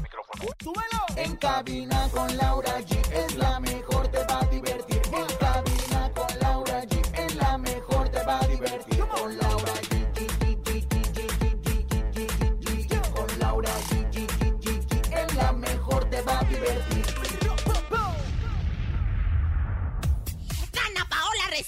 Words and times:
En 1.17 1.35
cabina 1.35 2.09
con 2.11 2.35
Laura 2.37 2.79
G 2.81 2.97
es 3.13 3.35
la 3.35 3.59
mejor, 3.59 4.07
te 4.07 4.23
va 4.25 4.39
a 4.39 4.45
divertir. 4.47 4.80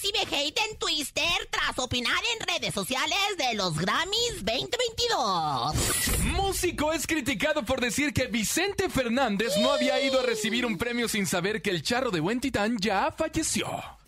Recibe 0.04 0.36
hate 0.36 0.60
en 0.70 0.78
Twitter 0.78 1.48
tras 1.50 1.80
opinar 1.80 2.22
en 2.34 2.48
redes 2.48 2.74
sociales 2.74 3.18
de 3.38 3.54
los 3.56 3.78
Grammys 3.78 4.44
2022. 4.44 6.20
Músico 6.26 6.92
es 6.92 7.08
criticado 7.08 7.64
por 7.64 7.80
decir 7.80 8.14
que 8.14 8.28
Vicente 8.28 8.90
Fernández 8.90 9.54
no 9.62 9.72
había 9.72 10.02
ido 10.02 10.20
a 10.20 10.24
recibir 10.24 10.66
un 10.66 10.78
premio 10.78 11.08
sin 11.08 11.26
saber 11.26 11.62
que 11.62 11.70
el 11.70 11.84
charro 11.84 12.12
de 12.12 12.20
Buen 12.20 12.42
Titán 12.42 12.78
ya 12.80 13.14
falleció. 13.18 14.03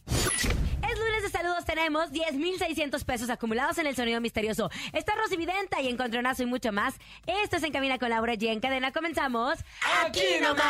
Saludos, 1.55 1.65
tenemos 1.65 2.11
10,600 2.11 3.05
pesos 3.05 3.29
acumulados 3.29 3.77
en 3.77 3.87
el 3.87 3.95
sonido 3.95 4.19
misterioso. 4.19 4.69
Está 4.91 5.15
Rosy 5.15 5.37
Videnta 5.37 5.79
y 5.79 5.87
Encontronazo 5.87 6.43
y 6.43 6.47
mucho 6.47 6.73
más. 6.73 6.95
Esto 7.25 7.55
es 7.55 7.63
En 7.63 7.71
Camina 7.71 7.97
con 7.97 8.09
Laura 8.09 8.33
G. 8.33 8.51
En 8.51 8.59
cadena 8.59 8.91
comenzamos. 8.91 9.57
¡Aquí 10.05 10.41
nomás! 10.41 10.61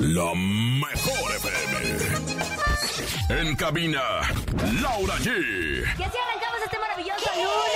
La 0.00 0.34
mejor 0.34 1.34
FM. 1.36 3.40
En 3.40 3.56
cabina, 3.56 4.02
Laura 4.82 5.14
G. 5.20 5.30
Y 5.98 6.02
así 6.02 6.18
arrancamos 6.18 6.60
este 6.62 6.78
maravilloso 6.78 7.30
lunes, 7.34 7.73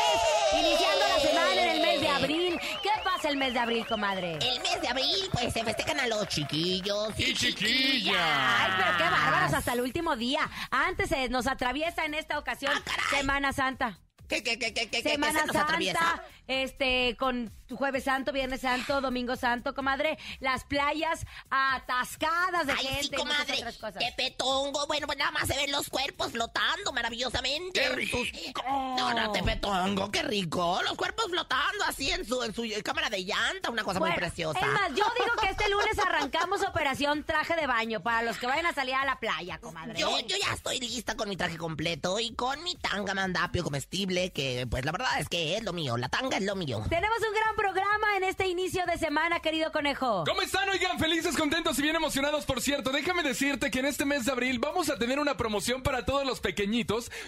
el 3.28 3.36
mes 3.36 3.52
de 3.52 3.58
abril, 3.60 3.86
comadre? 3.86 4.32
El 4.40 4.60
mes 4.62 4.80
de 4.80 4.88
abril, 4.88 5.28
pues 5.32 5.52
se 5.52 5.62
festejan 5.64 6.00
a 6.00 6.06
los 6.06 6.26
chiquillos 6.28 7.12
y, 7.18 7.24
Y 7.24 7.34
chiquillas. 7.34 8.16
Ay, 8.18 8.72
pero 8.76 8.96
qué 8.98 9.04
bárbaros 9.04 9.54
hasta 9.54 9.72
el 9.72 9.80
último 9.80 10.16
día. 10.16 10.48
Antes 10.70 11.08
se 11.10 11.28
nos 11.28 11.46
atraviesa 11.46 12.04
en 12.04 12.14
esta 12.14 12.38
ocasión 12.38 12.72
Ah, 12.76 12.80
caray. 12.84 13.20
Semana 13.20 13.52
Santa. 13.52 13.98
¿Qué, 14.28 14.42
qué, 14.42 14.58
qué, 14.58 14.74
qué, 14.74 14.88
qué, 14.90 15.02
qué 15.02 15.10
Semana 15.10 15.40
se 15.40 15.46
nos 15.46 15.54
Santa, 15.56 15.62
atraviesa? 15.68 16.22
este, 16.46 17.16
con 17.18 17.50
Jueves 17.76 18.04
Santo, 18.04 18.32
Viernes 18.32 18.60
Santo, 18.60 19.00
Domingo 19.00 19.36
Santo, 19.36 19.74
comadre, 19.74 20.18
las 20.40 20.64
playas 20.64 21.26
atascadas 21.50 22.66
de 22.66 22.72
Ay, 22.72 22.86
gente 22.86 23.02
sí, 23.02 23.10
y 23.12 23.16
comadre. 23.16 23.54
otras 23.58 23.76
cosas. 23.76 23.96
Qué 23.98 24.12
petongo. 24.16 24.86
Bueno, 24.86 25.06
pues 25.06 25.18
nada 25.18 25.30
más 25.30 25.46
se 25.46 25.56
ven 25.56 25.70
los 25.70 25.88
cuerpos 25.88 26.32
flotando 26.32 26.92
maravillosamente. 26.92 27.80
¡Qué 27.80 27.88
rico! 27.90 28.18
No, 28.66 29.14
no, 29.14 29.32
te 29.32 29.42
petongo, 29.42 30.10
qué 30.10 30.22
rico. 30.22 30.80
Los 30.82 30.94
cuerpos 30.94 31.26
flotando 31.30 31.84
así 31.86 32.10
en 32.10 32.24
su, 32.24 32.42
en 32.42 32.54
su 32.54 32.62
cámara 32.82 33.10
de 33.10 33.24
llanta, 33.24 33.70
una 33.70 33.84
cosa 33.84 33.98
Bueno, 33.98 34.14
muy 34.14 34.20
preciosa. 34.20 34.58
Es 34.58 34.66
más, 34.66 34.88
yo 34.90 35.04
digo 35.18 35.36
que 35.40 35.48
este 35.50 35.68
lunes 35.68 35.98
arrancamos 36.06 36.62
operación 36.62 37.24
traje 37.24 37.54
de 37.56 37.66
baño 37.66 38.02
para 38.02 38.22
los 38.22 38.38
que 38.38 38.46
vayan 38.46 38.66
a 38.66 38.72
salir 38.72 38.94
a 38.94 39.04
la 39.04 39.18
playa, 39.18 39.58
comadre. 39.58 39.98
Yo, 39.98 40.18
yo 40.20 40.36
ya 40.36 40.54
estoy 40.54 40.80
lista 40.80 41.16
con 41.16 41.28
mi 41.28 41.36
traje 41.36 41.56
completo 41.56 42.18
y 42.18 42.34
con 42.34 42.62
mi 42.62 42.74
tanga 42.76 43.14
mandapio 43.14 43.62
comestible, 43.62 44.32
que 44.32 44.66
pues 44.68 44.84
la 44.84 44.92
verdad 44.92 45.20
es 45.20 45.28
que 45.28 45.56
es 45.56 45.62
lo 45.64 45.72
mío. 45.72 45.96
La 45.96 46.08
tanga 46.08 46.36
es 46.36 46.44
lo 46.44 46.56
mío. 46.56 46.84
Tenemos 46.88 47.18
un 47.18 47.34
gran 47.34 47.54
programa 47.58 48.16
en 48.16 48.24
este 48.24 48.46
inicio 48.46 48.86
de 48.86 48.96
semana, 48.98 49.40
querido 49.40 49.72
conejo. 49.72 50.24
¿Cómo 50.26 50.42
están? 50.42 50.68
Oigan, 50.68 50.98
felices, 50.98 51.36
contentos 51.36 51.76
y 51.78 51.82
bien 51.82 51.96
emocionados, 51.96 52.44
por 52.44 52.60
cierto. 52.60 52.90
Déjame 52.90 53.22
decirte 53.24 53.70
que 53.70 53.80
en 53.80 53.86
este 53.86 54.04
mes 54.04 54.24
de 54.24 54.32
abril 54.32 54.60
vamos 54.60 54.88
a 54.90 54.96
tener 54.96 55.18
una 55.18 55.36
promoción 55.36 55.82
para 55.82 56.04
todos 56.04 56.24
los 56.24 56.38
pequeños. 56.40 56.68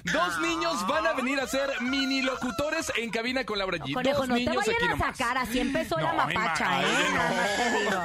Dos 0.05 0.41
niños 0.41 0.87
van 0.87 1.07
a 1.07 1.13
venir 1.15 1.41
a 1.41 1.47
ser 1.47 1.81
mini 1.81 2.21
locutores 2.23 2.93
en 2.97 3.11
cabina 3.11 3.45
con 3.45 3.59
Laura 3.59 3.79
G. 3.79 3.93
Conejo, 3.95 4.19
Dos 4.19 4.29
no 4.29 4.35
te 4.35 4.41
niños 4.41 4.57
vayan 4.67 4.93
a 4.93 5.13
sacar, 5.13 5.39
así 5.39 5.59
empezó 5.61 5.97
la 5.99 6.13
No, 6.13 6.19
mapacha, 6.19 6.83
¿eh? 6.83 6.85
imagínate, 6.85 7.15
Nada 7.15 7.31
más 7.33 7.57
te 7.57 7.79
digo. 7.81 8.01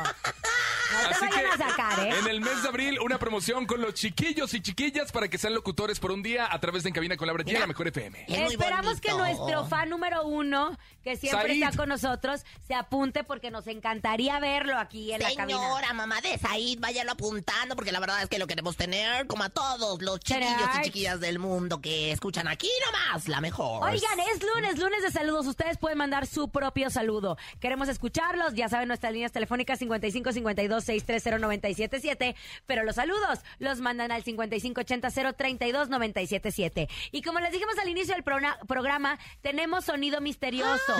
No 1.03 1.09
te 1.09 1.15
Así 1.15 1.25
vayan 1.25 1.57
que 1.57 1.63
a 1.63 1.69
sacar, 1.69 1.99
¿eh? 2.07 2.19
en 2.19 2.27
el 2.27 2.41
mes 2.41 2.63
de 2.63 2.69
abril 2.69 2.99
una 2.99 3.19
promoción 3.19 3.65
con 3.65 3.81
los 3.81 3.93
chiquillos 3.93 4.53
y 4.53 4.61
chiquillas 4.61 5.11
para 5.11 5.27
que 5.27 5.37
sean 5.37 5.53
locutores 5.53 5.99
por 5.99 6.11
un 6.11 6.23
día 6.23 6.47
a 6.51 6.59
través 6.59 6.83
de 6.83 6.89
En 6.89 6.95
Cabina 6.95 7.17
con 7.17 7.27
G 7.29 7.53
en 7.53 7.59
la 7.59 7.67
Mejor 7.67 7.87
FM. 7.87 8.25
Es 8.27 8.39
muy 8.39 8.53
Esperamos 8.53 9.01
que 9.01 9.11
bonito. 9.13 9.35
nuestro 9.37 9.65
fan 9.65 9.89
número 9.89 10.23
uno, 10.25 10.77
que 11.03 11.15
siempre 11.17 11.49
Said. 11.49 11.63
está 11.63 11.77
con 11.77 11.89
nosotros, 11.89 12.45
se 12.67 12.73
apunte 12.73 13.23
porque 13.23 13.51
nos 13.51 13.67
encantaría 13.67 14.39
verlo 14.39 14.77
aquí 14.77 15.11
en 15.11 15.21
la 15.21 15.33
cabina. 15.35 15.59
Señora, 15.59 15.93
mamá 15.93 16.21
de 16.21 16.37
Said, 16.37 16.79
váyalo 16.79 17.11
apuntando 17.11 17.75
porque 17.75 17.91
la 17.91 17.99
verdad 17.99 18.21
es 18.23 18.29
que 18.29 18.39
lo 18.39 18.47
queremos 18.47 18.77
tener 18.77 19.27
como 19.27 19.43
a 19.43 19.49
todos 19.49 20.01
los 20.01 20.19
chiquillos 20.19 20.69
y 20.79 20.83
chiquillas 20.85 21.19
del 21.19 21.39
mundo 21.39 21.81
que 21.81 22.11
escuchan 22.11 22.47
aquí 22.47 22.69
nomás, 22.85 23.27
la 23.27 23.41
mejor. 23.41 23.83
Oigan, 23.83 24.19
es 24.33 24.41
lunes, 24.43 24.77
lunes 24.79 25.01
de 25.03 25.11
saludos. 25.11 25.47
Ustedes 25.47 25.77
pueden 25.77 25.97
mandar 25.97 26.27
su 26.27 26.49
propio 26.49 26.89
saludo. 26.89 27.37
Queremos 27.59 27.89
escucharlos. 27.89 28.53
Ya 28.53 28.69
saben, 28.69 28.87
nuestras 28.87 29.11
líneas 29.13 29.31
telefónicas 29.31 29.79
55 29.79 30.31
52 30.31 30.84
630 30.85 31.39
977. 31.39 32.35
Pero 32.65 32.83
los 32.83 32.95
saludos 32.95 33.39
los 33.59 33.81
mandan 33.81 34.11
al 34.11 34.23
55 34.23 34.81
80 34.81 35.09
032 35.33 35.89
977. 35.89 36.87
Y 37.11 37.21
como 37.21 37.39
les 37.39 37.51
dijimos 37.51 37.77
al 37.79 37.89
inicio 37.89 38.13
del 38.15 38.23
programa, 38.23 39.19
tenemos 39.41 39.85
sonido 39.85 40.21
misterioso. 40.21 40.93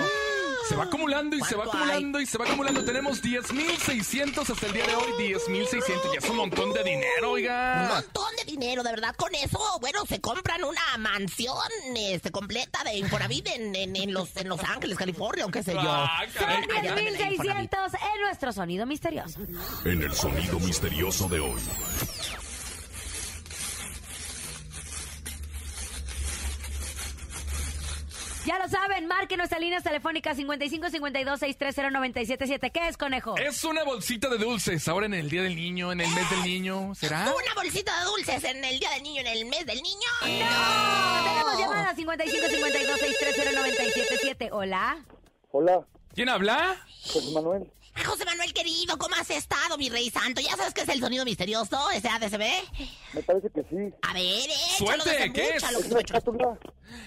Se 0.68 0.74
va 0.76 0.84
acumulando 0.84 1.36
y 1.36 1.40
se 1.42 1.54
va 1.54 1.64
¿Cuánto 1.64 1.78
acumulando 1.78 2.20
y 2.20 2.26
se 2.26 2.38
va 2.38 2.44
acumulando. 2.44 2.84
Tenemos 2.84 3.22
10.600 3.22 4.50
hasta 4.50 4.66
el 4.66 4.72
día 4.72 4.86
de 4.86 4.94
hoy. 4.96 5.12
10.600. 5.18 6.12
Ya 6.12 6.18
es 6.18 6.28
un 6.30 6.36
montón 6.36 6.72
de 6.72 6.82
dinero, 6.82 7.28
Un 7.30 7.34
oiga. 7.34 7.88
montón 7.94 8.34
de 8.36 8.44
dinero, 8.44 8.82
de 8.82 8.90
verdad. 8.90 9.14
Con 9.16 9.34
eso, 9.34 9.58
bueno, 9.80 10.04
se 10.06 10.20
compran 10.20 10.64
una 10.64 10.96
mansión 10.98 11.56
este, 11.96 12.30
completa 12.30 12.82
de 12.84 12.96
Infonavit 12.96 13.46
en, 13.48 13.74
en, 13.76 13.94
en 13.96 14.12
los, 14.12 14.36
en 14.36 14.48
Los 14.48 14.62
Ángeles, 14.64 14.98
California, 14.98 15.46
o 15.46 15.50
qué 15.50 15.62
sé 15.62 15.72
yo. 15.74 15.80
Ah. 15.84 16.22
Son 16.36 16.48
Allá 16.48 16.94
venden 16.94 17.14
el 17.26 17.32
Infonavit. 17.34 17.70
10.600 17.72 17.98
en 18.14 18.20
nuestro 18.22 18.52
sonido 18.52 18.86
misterioso. 18.86 19.40
En 19.84 20.02
el 20.02 20.12
sonido 20.14 20.58
misterioso 20.60 21.28
de 21.28 21.40
hoy. 21.40 21.60
Ya 28.46 28.60
lo 28.60 28.68
saben, 28.68 29.08
marquen 29.08 29.38
nuestras 29.38 29.60
líneas 29.60 29.82
telefónicas 29.82 30.36
55 30.36 30.88
52 30.90 31.40
630 31.40 31.90
977. 31.90 32.70
¿Qué 32.70 32.86
es, 32.86 32.96
conejo? 32.96 33.36
Es 33.38 33.64
una 33.64 33.82
bolsita 33.82 34.28
de 34.28 34.38
dulces. 34.38 34.86
Ahora 34.86 35.06
en 35.06 35.14
el 35.14 35.28
Día 35.28 35.42
del 35.42 35.56
Niño, 35.56 35.90
en 35.90 36.00
el 36.00 36.08
mes 36.14 36.30
del 36.30 36.44
niño. 36.44 36.94
¿Será? 36.94 37.22
Una 37.22 37.54
bolsita 37.60 37.98
de 37.98 38.04
dulces 38.04 38.44
en 38.44 38.64
el 38.64 38.78
Día 38.78 38.90
del 38.90 39.02
Niño, 39.02 39.20
en 39.22 39.26
el 39.26 39.46
mes 39.46 39.66
del 39.66 39.82
niño. 39.82 40.08
¡No! 40.20 41.24
Tenemos 41.24 41.58
llamadas 41.58 41.96
55 41.96 42.46
52 42.46 43.00
630 43.00 43.60
977. 43.60 44.48
Hola. 44.52 45.04
Hola, 45.50 45.80
¿Quién 46.14 46.28
habla? 46.28 46.76
José 47.02 47.32
Manuel. 47.32 47.68
José 48.04 48.24
Manuel 48.24 48.52
querido, 48.52 48.98
¿cómo 48.98 49.14
has 49.16 49.30
estado, 49.30 49.78
mi 49.78 49.88
rey 49.88 50.10
santo? 50.10 50.40
¿Ya 50.40 50.56
sabes 50.56 50.74
qué 50.74 50.82
es 50.82 50.88
el 50.88 51.00
sonido 51.00 51.24
misterioso, 51.24 51.90
ese 51.90 52.08
ADCB? 52.08 52.44
Me 53.14 53.22
parece 53.22 53.50
que 53.50 53.62
sí. 53.62 53.94
A 54.02 54.12
ver, 54.12 54.22
échalo, 54.24 55.02
Suerte, 55.04 55.32
¿qué 55.32 55.56
es? 55.56 55.62
Es 55.62 55.72
una 55.72 56.00
espátula. 56.00 56.58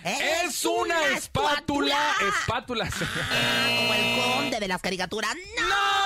Es 0.04 0.66
una 0.66 1.08
espátula. 1.16 2.16
Espátula. 2.40 2.90
Ah, 3.32 3.68
como 3.78 3.94
el 3.94 4.22
conde 4.22 4.60
de 4.60 4.68
las 4.68 4.82
caricaturas. 4.82 5.36
¡No! 5.36 5.99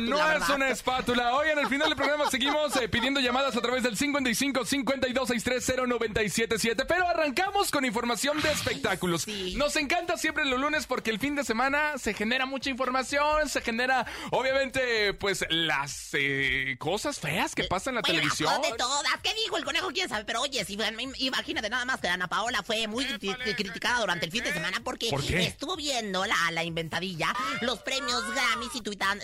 No 0.00 0.16
¿verdad? 0.16 0.42
es 0.42 0.48
una 0.54 0.68
espátula. 0.70 1.34
Hoy 1.34 1.48
en 1.50 1.58
el 1.58 1.66
final 1.68 1.88
del 1.88 1.96
programa 1.96 2.30
seguimos 2.30 2.74
eh, 2.76 2.88
pidiendo 2.88 3.20
llamadas 3.20 3.56
a 3.56 3.60
través 3.60 3.82
del 3.82 3.96
55 3.96 4.64
52 4.64 5.28
630 5.28 5.86
977. 5.86 6.84
Pero 6.86 7.08
arrancamos 7.08 7.70
con 7.70 7.84
información 7.84 8.40
de 8.42 8.50
espectáculos. 8.52 9.22
Sí. 9.22 9.54
Nos 9.56 9.76
encanta 9.76 10.16
siempre 10.16 10.44
los 10.44 10.58
lunes 10.60 10.86
porque 10.86 11.10
el 11.10 11.18
fin 11.18 11.34
de 11.34 11.44
semana 11.44 11.98
se 11.98 12.14
genera 12.14 12.46
mucha 12.46 12.70
información, 12.70 13.48
se 13.48 13.60
genera, 13.60 14.06
obviamente, 14.30 15.14
pues 15.14 15.44
las 15.50 16.10
eh, 16.12 16.76
cosas 16.78 17.18
feas 17.20 17.54
que 17.54 17.64
pasan 17.64 17.92
en 17.92 17.94
la 17.96 18.00
Bueno, 18.02 18.18
televisión. 18.20 18.62
de 18.62 18.72
todas. 18.76 19.12
¿Qué 19.22 19.34
dijo 19.34 19.56
el 19.56 19.64
conejo? 19.64 19.88
¿Quién 19.92 20.08
sabe? 20.08 20.24
Pero 20.24 20.42
oye, 20.42 20.64
si, 20.64 20.78
imagínate 21.18 21.68
nada 21.70 21.84
más 21.84 22.00
que 22.00 22.08
Ana 22.08 22.28
Paola 22.28 22.62
fue 22.62 22.86
muy 22.86 23.04
cri- 23.04 23.56
criticada 23.56 24.00
durante 24.00 24.26
el 24.26 24.32
fin 24.32 24.44
de 24.44 24.52
semana 24.52 24.80
porque 24.82 25.10
estuvo 25.40 25.76
viendo 25.76 26.24
la, 26.24 26.36
la 26.52 26.64
inventadilla, 26.64 27.34
los 27.62 27.80
premios 27.80 28.22
Grammys 28.34 28.70
y 28.74 28.80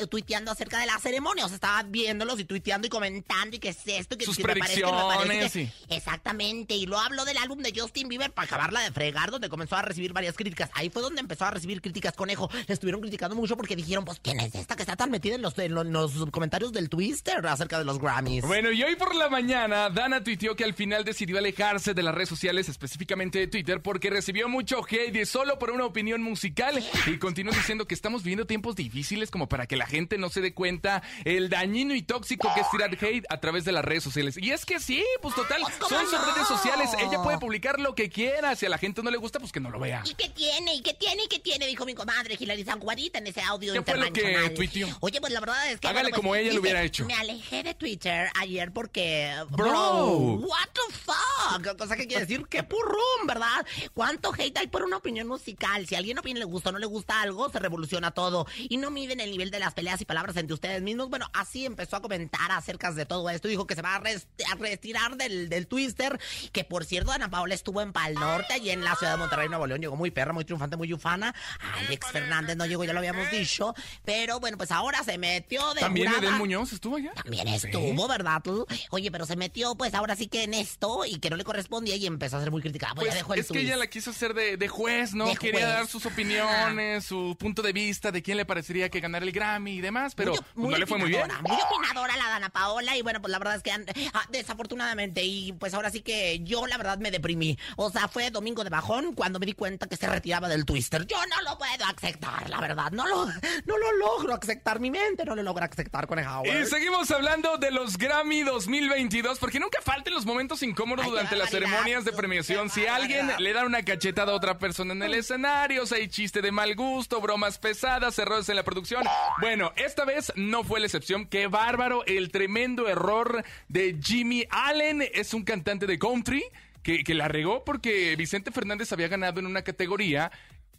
tuiteando 0.06 0.50
acerca 0.50 0.63
acerca 0.64 0.80
de 0.80 0.86
la 0.86 0.98
ceremonia. 0.98 1.44
O 1.44 1.48
sea, 1.48 1.56
estaba 1.56 1.82
viéndolos 1.82 2.40
y 2.40 2.44
tuiteando 2.44 2.86
y 2.86 2.90
comentando 2.90 3.56
y 3.56 3.58
que 3.58 3.68
es 3.68 3.78
esto, 3.86 4.14
y 4.14 4.18
que 4.18 4.24
Sus 4.24 4.36
que 4.36 4.44
me 4.44 4.54
parece, 4.56 4.80
que 4.80 4.86
me 4.86 4.92
parece, 4.92 5.26
predicciones, 5.26 5.52
que- 5.88 5.94
Exactamente. 5.96 6.74
Y 6.74 6.86
luego 6.86 7.02
habló 7.02 7.24
del 7.24 7.36
álbum 7.38 7.60
de 7.60 7.72
Justin 7.78 8.08
Bieber 8.08 8.32
para 8.32 8.46
acabarla 8.46 8.80
de 8.80 8.90
fregar, 8.92 9.30
donde 9.30 9.48
comenzó 9.48 9.76
a 9.76 9.82
recibir 9.82 10.12
varias 10.12 10.36
críticas. 10.36 10.70
Ahí 10.74 10.90
fue 10.90 11.02
donde 11.02 11.20
empezó 11.20 11.44
a 11.44 11.50
recibir 11.50 11.80
críticas 11.80 12.14
conejo. 12.14 12.50
Le 12.66 12.74
estuvieron 12.74 13.00
criticando 13.00 13.36
mucho 13.36 13.56
porque 13.56 13.76
dijeron, 13.76 14.04
pues, 14.04 14.20
¿quién 14.20 14.40
es 14.40 14.54
esta 14.54 14.76
que 14.76 14.82
está 14.82 14.96
tan 14.96 15.10
metida 15.10 15.34
en 15.34 15.42
los, 15.42 15.58
en 15.58 15.74
los, 15.74 15.84
en 15.86 15.92
los 15.92 16.30
comentarios 16.30 16.72
del 16.72 16.88
Twister 16.88 17.44
acerca 17.46 17.78
de 17.78 17.84
los 17.84 17.98
Grammys? 17.98 18.42
Bueno, 18.44 18.70
y 18.72 18.82
hoy 18.82 18.96
por 18.96 19.14
la 19.14 19.28
mañana, 19.28 19.90
Dana 19.90 20.22
tuiteó 20.24 20.56
que 20.56 20.64
al 20.64 20.74
final 20.74 21.04
decidió 21.04 21.38
alejarse 21.38 21.94
de 21.94 22.02
las 22.02 22.14
redes 22.14 22.28
sociales, 22.28 22.68
específicamente 22.68 23.38
de 23.38 23.46
Twitter, 23.48 23.80
porque 23.82 24.10
recibió 24.10 24.48
mucho 24.48 24.80
hate 24.88 25.24
solo 25.26 25.58
por 25.58 25.70
una 25.70 25.84
opinión 25.84 26.22
musical. 26.22 26.82
Y 27.06 27.18
continuó 27.18 27.52
diciendo 27.52 27.86
que 27.86 27.94
estamos 27.94 28.22
viviendo 28.22 28.46
tiempos 28.46 28.76
difíciles 28.76 29.30
como 29.30 29.48
para 29.48 29.66
que 29.66 29.76
la 29.76 29.86
gente 29.86 30.16
no 30.18 30.28
se 30.28 30.40
dé 30.40 30.53
cuenta 30.54 31.02
el 31.24 31.48
dañino 31.48 31.94
y 31.94 32.02
tóxico 32.02 32.50
que 32.54 32.60
es 32.60 32.70
tirar 32.70 32.96
hate 33.00 33.26
a 33.28 33.40
través 33.40 33.64
de 33.64 33.72
las 33.72 33.84
redes 33.84 34.04
sociales. 34.04 34.36
Y 34.38 34.50
es 34.50 34.64
que 34.64 34.80
sí, 34.80 35.04
pues 35.20 35.34
total, 35.34 35.62
¿cómo 35.78 35.88
son 35.88 36.06
sus 36.06 36.34
redes 36.34 36.48
sociales. 36.48 36.90
Ella 36.98 37.22
puede 37.22 37.38
publicar 37.38 37.80
lo 37.80 37.94
que 37.94 38.08
quiera. 38.08 38.56
Si 38.56 38.66
a 38.66 38.68
la 38.68 38.78
gente 38.78 39.02
no 39.02 39.10
le 39.10 39.16
gusta, 39.16 39.38
pues 39.38 39.52
que 39.52 39.60
no 39.60 39.70
lo 39.70 39.78
vea. 39.78 40.02
¿Y 40.04 40.14
qué 40.14 40.28
tiene? 40.28 40.74
¿Y 40.74 40.82
qué 40.82 40.94
tiene? 40.94 41.24
¿Y 41.24 41.28
qué 41.28 41.38
tiene? 41.38 41.66
Dijo 41.66 41.84
mi 41.84 41.94
comadre 41.94 42.36
Hilary 42.38 42.64
Sanguarita 42.64 43.18
en 43.18 43.26
ese 43.26 43.42
audio 43.42 43.72
¿Qué 43.72 43.82
fue 43.82 43.96
lo 43.96 44.12
que 44.12 44.50
tuiteó? 44.54 44.88
Oye, 45.00 45.20
pues 45.20 45.32
la 45.32 45.40
verdad 45.40 45.70
es 45.70 45.80
que... 45.80 45.88
Hágale 45.88 46.10
pues, 46.10 46.20
como 46.20 46.34
ella 46.34 46.52
lo 46.52 46.60
hubiera 46.60 46.82
hecho. 46.82 47.04
Me 47.06 47.14
alejé 47.14 47.62
de 47.62 47.74
Twitter 47.74 48.30
ayer 48.40 48.72
porque... 48.72 49.34
Bro. 49.50 50.38
what 50.38 50.68
the 50.72 50.94
fuck? 50.94 51.76
Cosa 51.76 51.96
que 51.96 52.06
quiere 52.06 52.26
decir 52.26 52.46
que 52.46 52.62
purrum, 52.62 53.26
¿verdad? 53.26 53.66
¿Cuánto 53.92 54.32
hate 54.32 54.58
hay 54.58 54.66
por 54.66 54.82
una 54.82 54.96
opinión 54.96 55.26
musical? 55.26 55.86
Si 55.86 55.94
a 55.94 55.98
alguien 55.98 56.18
opina 56.18 56.38
le 56.38 56.44
gusta 56.44 56.70
o 56.70 56.72
no 56.72 56.78
le 56.78 56.86
gusta 56.86 57.20
algo, 57.20 57.50
se 57.50 57.58
revoluciona 57.58 58.10
todo. 58.12 58.46
Y 58.56 58.76
no 58.76 58.90
miden 58.90 59.20
el 59.20 59.30
nivel 59.30 59.50
de 59.50 59.58
las 59.58 59.74
peleas 59.74 60.00
y 60.00 60.04
palabras 60.04 60.36
entre 60.44 60.54
ustedes 60.54 60.80
mismos. 60.82 61.10
Bueno, 61.10 61.28
así 61.32 61.66
empezó 61.66 61.96
a 61.96 62.02
comentar 62.02 62.50
acerca 62.52 62.92
de 62.92 63.06
todo 63.06 63.28
esto. 63.30 63.48
Dijo 63.48 63.66
que 63.66 63.74
se 63.74 63.82
va 63.82 63.96
a, 63.96 64.00
rest- 64.00 64.26
a 64.50 64.54
retirar 64.56 65.16
del, 65.16 65.48
del 65.48 65.66
Twister. 65.66 66.18
Que 66.52 66.64
por 66.64 66.84
cierto, 66.84 67.12
Ana 67.12 67.30
Paola 67.30 67.54
estuvo 67.54 67.80
en 67.80 67.92
Pal 67.92 68.14
Norte, 68.14 68.54
allí 68.54 68.70
en 68.70 68.84
la 68.84 68.94
ciudad 68.96 69.12
de 69.12 69.18
Monterrey, 69.18 69.48
Nuevo 69.48 69.66
León. 69.66 69.80
Llegó 69.80 69.96
muy 69.96 70.10
perra, 70.10 70.32
muy 70.32 70.44
triunfante, 70.44 70.76
muy 70.76 70.92
ufana. 70.92 71.34
Alex 71.78 72.06
Fernández 72.12 72.56
no 72.56 72.66
llegó, 72.66 72.84
ya 72.84 72.92
lo 72.92 73.00
habíamos 73.00 73.30
dicho. 73.30 73.74
Pero 74.04 74.40
bueno, 74.40 74.56
pues 74.56 74.70
ahora 74.70 75.02
se 75.02 75.18
metió 75.18 75.74
de 75.74 75.80
También 75.80 76.08
jurada. 76.08 76.26
Edel 76.28 76.38
Muñoz 76.38 76.72
estuvo 76.72 76.96
allá. 76.96 77.12
También 77.14 77.48
estuvo, 77.48 78.06
¿verdad? 78.08 78.42
Oye, 78.90 79.10
pero 79.10 79.26
se 79.26 79.36
metió 79.36 79.74
pues 79.74 79.94
ahora 79.94 80.16
sí 80.16 80.26
que 80.28 80.44
en 80.44 80.54
esto 80.54 81.04
y 81.06 81.18
que 81.18 81.30
no 81.30 81.36
le 81.36 81.44
correspondía 81.44 81.96
y 81.96 82.06
empezó 82.06 82.36
a 82.36 82.40
ser 82.40 82.50
muy 82.50 82.60
criticada. 82.60 82.94
Pues, 82.94 83.06
Pues 83.06 83.14
ya 83.14 83.18
dejó 83.18 83.34
el 83.34 83.40
es 83.40 83.48
que 83.48 83.60
ella 83.60 83.76
la 83.76 83.86
quiso 83.86 84.10
hacer 84.10 84.34
de, 84.34 84.56
de 84.56 84.68
juez, 84.68 85.14
¿no? 85.14 85.26
De 85.26 85.36
Quería 85.36 85.60
juez. 85.60 85.74
dar 85.74 85.86
sus 85.86 86.04
opiniones, 86.06 87.04
su 87.04 87.36
punto 87.38 87.62
de 87.62 87.72
vista 87.72 88.10
de 88.12 88.22
quién 88.22 88.36
le 88.36 88.44
parecería 88.44 88.88
que 88.90 89.00
ganara 89.00 89.24
el 89.24 89.32
Grammy 89.32 89.76
y 89.76 89.80
demás, 89.80 90.14
pero 90.14 90.33
Muy- 90.34 90.44
pues, 90.54 90.56
muy 90.56 90.72
no 90.72 90.78
le 90.78 90.86
fue 90.86 90.98
muy 90.98 91.08
bien. 91.10 91.28
Muy 91.42 91.58
opinadora 91.60 92.16
la 92.16 92.28
Dana 92.28 92.48
Paola 92.50 92.96
y 92.96 93.02
bueno, 93.02 93.20
pues 93.20 93.30
la 93.30 93.38
verdad 93.38 93.56
es 93.56 93.62
que 93.62 93.72
ah, 93.72 94.26
desafortunadamente 94.30 95.22
y 95.24 95.52
pues 95.52 95.74
ahora 95.74 95.90
sí 95.90 96.00
que 96.00 96.40
yo 96.40 96.66
la 96.66 96.76
verdad 96.76 96.98
me 96.98 97.10
deprimí. 97.10 97.58
O 97.76 97.90
sea, 97.90 98.08
fue 98.08 98.30
domingo 98.30 98.64
de 98.64 98.70
bajón 98.70 99.14
cuando 99.14 99.38
me 99.38 99.46
di 99.46 99.54
cuenta 99.54 99.86
que 99.86 99.96
se 99.96 100.06
retiraba 100.06 100.48
del 100.48 100.64
Twister. 100.64 101.06
Yo 101.06 101.16
no 101.26 101.50
lo 101.50 101.58
puedo 101.58 101.84
aceptar, 101.84 102.48
la 102.48 102.60
verdad. 102.60 102.90
No 102.92 103.06
lo, 103.06 103.26
no 103.26 103.78
lo 103.78 103.92
logro 103.98 104.34
aceptar. 104.34 104.80
Mi 104.80 104.90
mente 104.90 105.24
no 105.24 105.34
lo 105.34 105.42
logra 105.42 105.66
aceptar 105.66 106.06
con 106.06 106.18
el 106.18 106.26
Y 106.44 106.66
seguimos 106.66 107.10
hablando 107.10 107.56
de 107.58 107.70
los 107.70 107.96
Grammy 107.98 108.42
2022, 108.42 109.38
porque 109.38 109.60
nunca 109.60 109.78
falten 109.82 110.14
los 110.14 110.26
momentos 110.26 110.62
incómodos 110.62 111.04
Ay, 111.04 111.10
durante 111.10 111.36
las 111.36 111.50
ceremonias 111.50 112.04
de 112.04 112.12
premiación. 112.12 112.70
Si 112.70 112.86
alguien 112.86 113.30
le 113.38 113.52
da 113.52 113.64
una 113.64 113.82
cachetada 113.82 114.32
a 114.32 114.34
otra 114.34 114.58
persona 114.58 114.92
en 114.92 115.02
el 115.02 115.14
escenario, 115.14 115.86
si 115.86 115.94
hay 115.94 116.08
chiste 116.08 116.42
de 116.42 116.52
mal 116.52 116.74
gusto, 116.74 117.20
bromas 117.20 117.58
pesadas, 117.58 118.18
errores 118.18 118.48
en 118.48 118.56
la 118.56 118.62
producción. 118.62 119.04
Bueno, 119.40 119.72
esta 119.76 120.04
vez 120.04 120.13
no 120.36 120.64
fue 120.64 120.80
la 120.80 120.86
excepción. 120.86 121.26
Qué 121.26 121.46
bárbaro 121.46 122.04
el 122.06 122.30
tremendo 122.30 122.88
error 122.88 123.44
de 123.68 123.98
Jimmy 124.02 124.44
Allen. 124.50 125.02
Es 125.12 125.34
un 125.34 125.44
cantante 125.44 125.86
de 125.86 125.98
country 125.98 126.44
que, 126.82 127.04
que 127.04 127.14
la 127.14 127.28
regó 127.28 127.64
porque 127.64 128.14
Vicente 128.16 128.50
Fernández 128.50 128.92
había 128.92 129.08
ganado 129.08 129.40
en 129.40 129.46
una 129.46 129.62
categoría. 129.62 130.30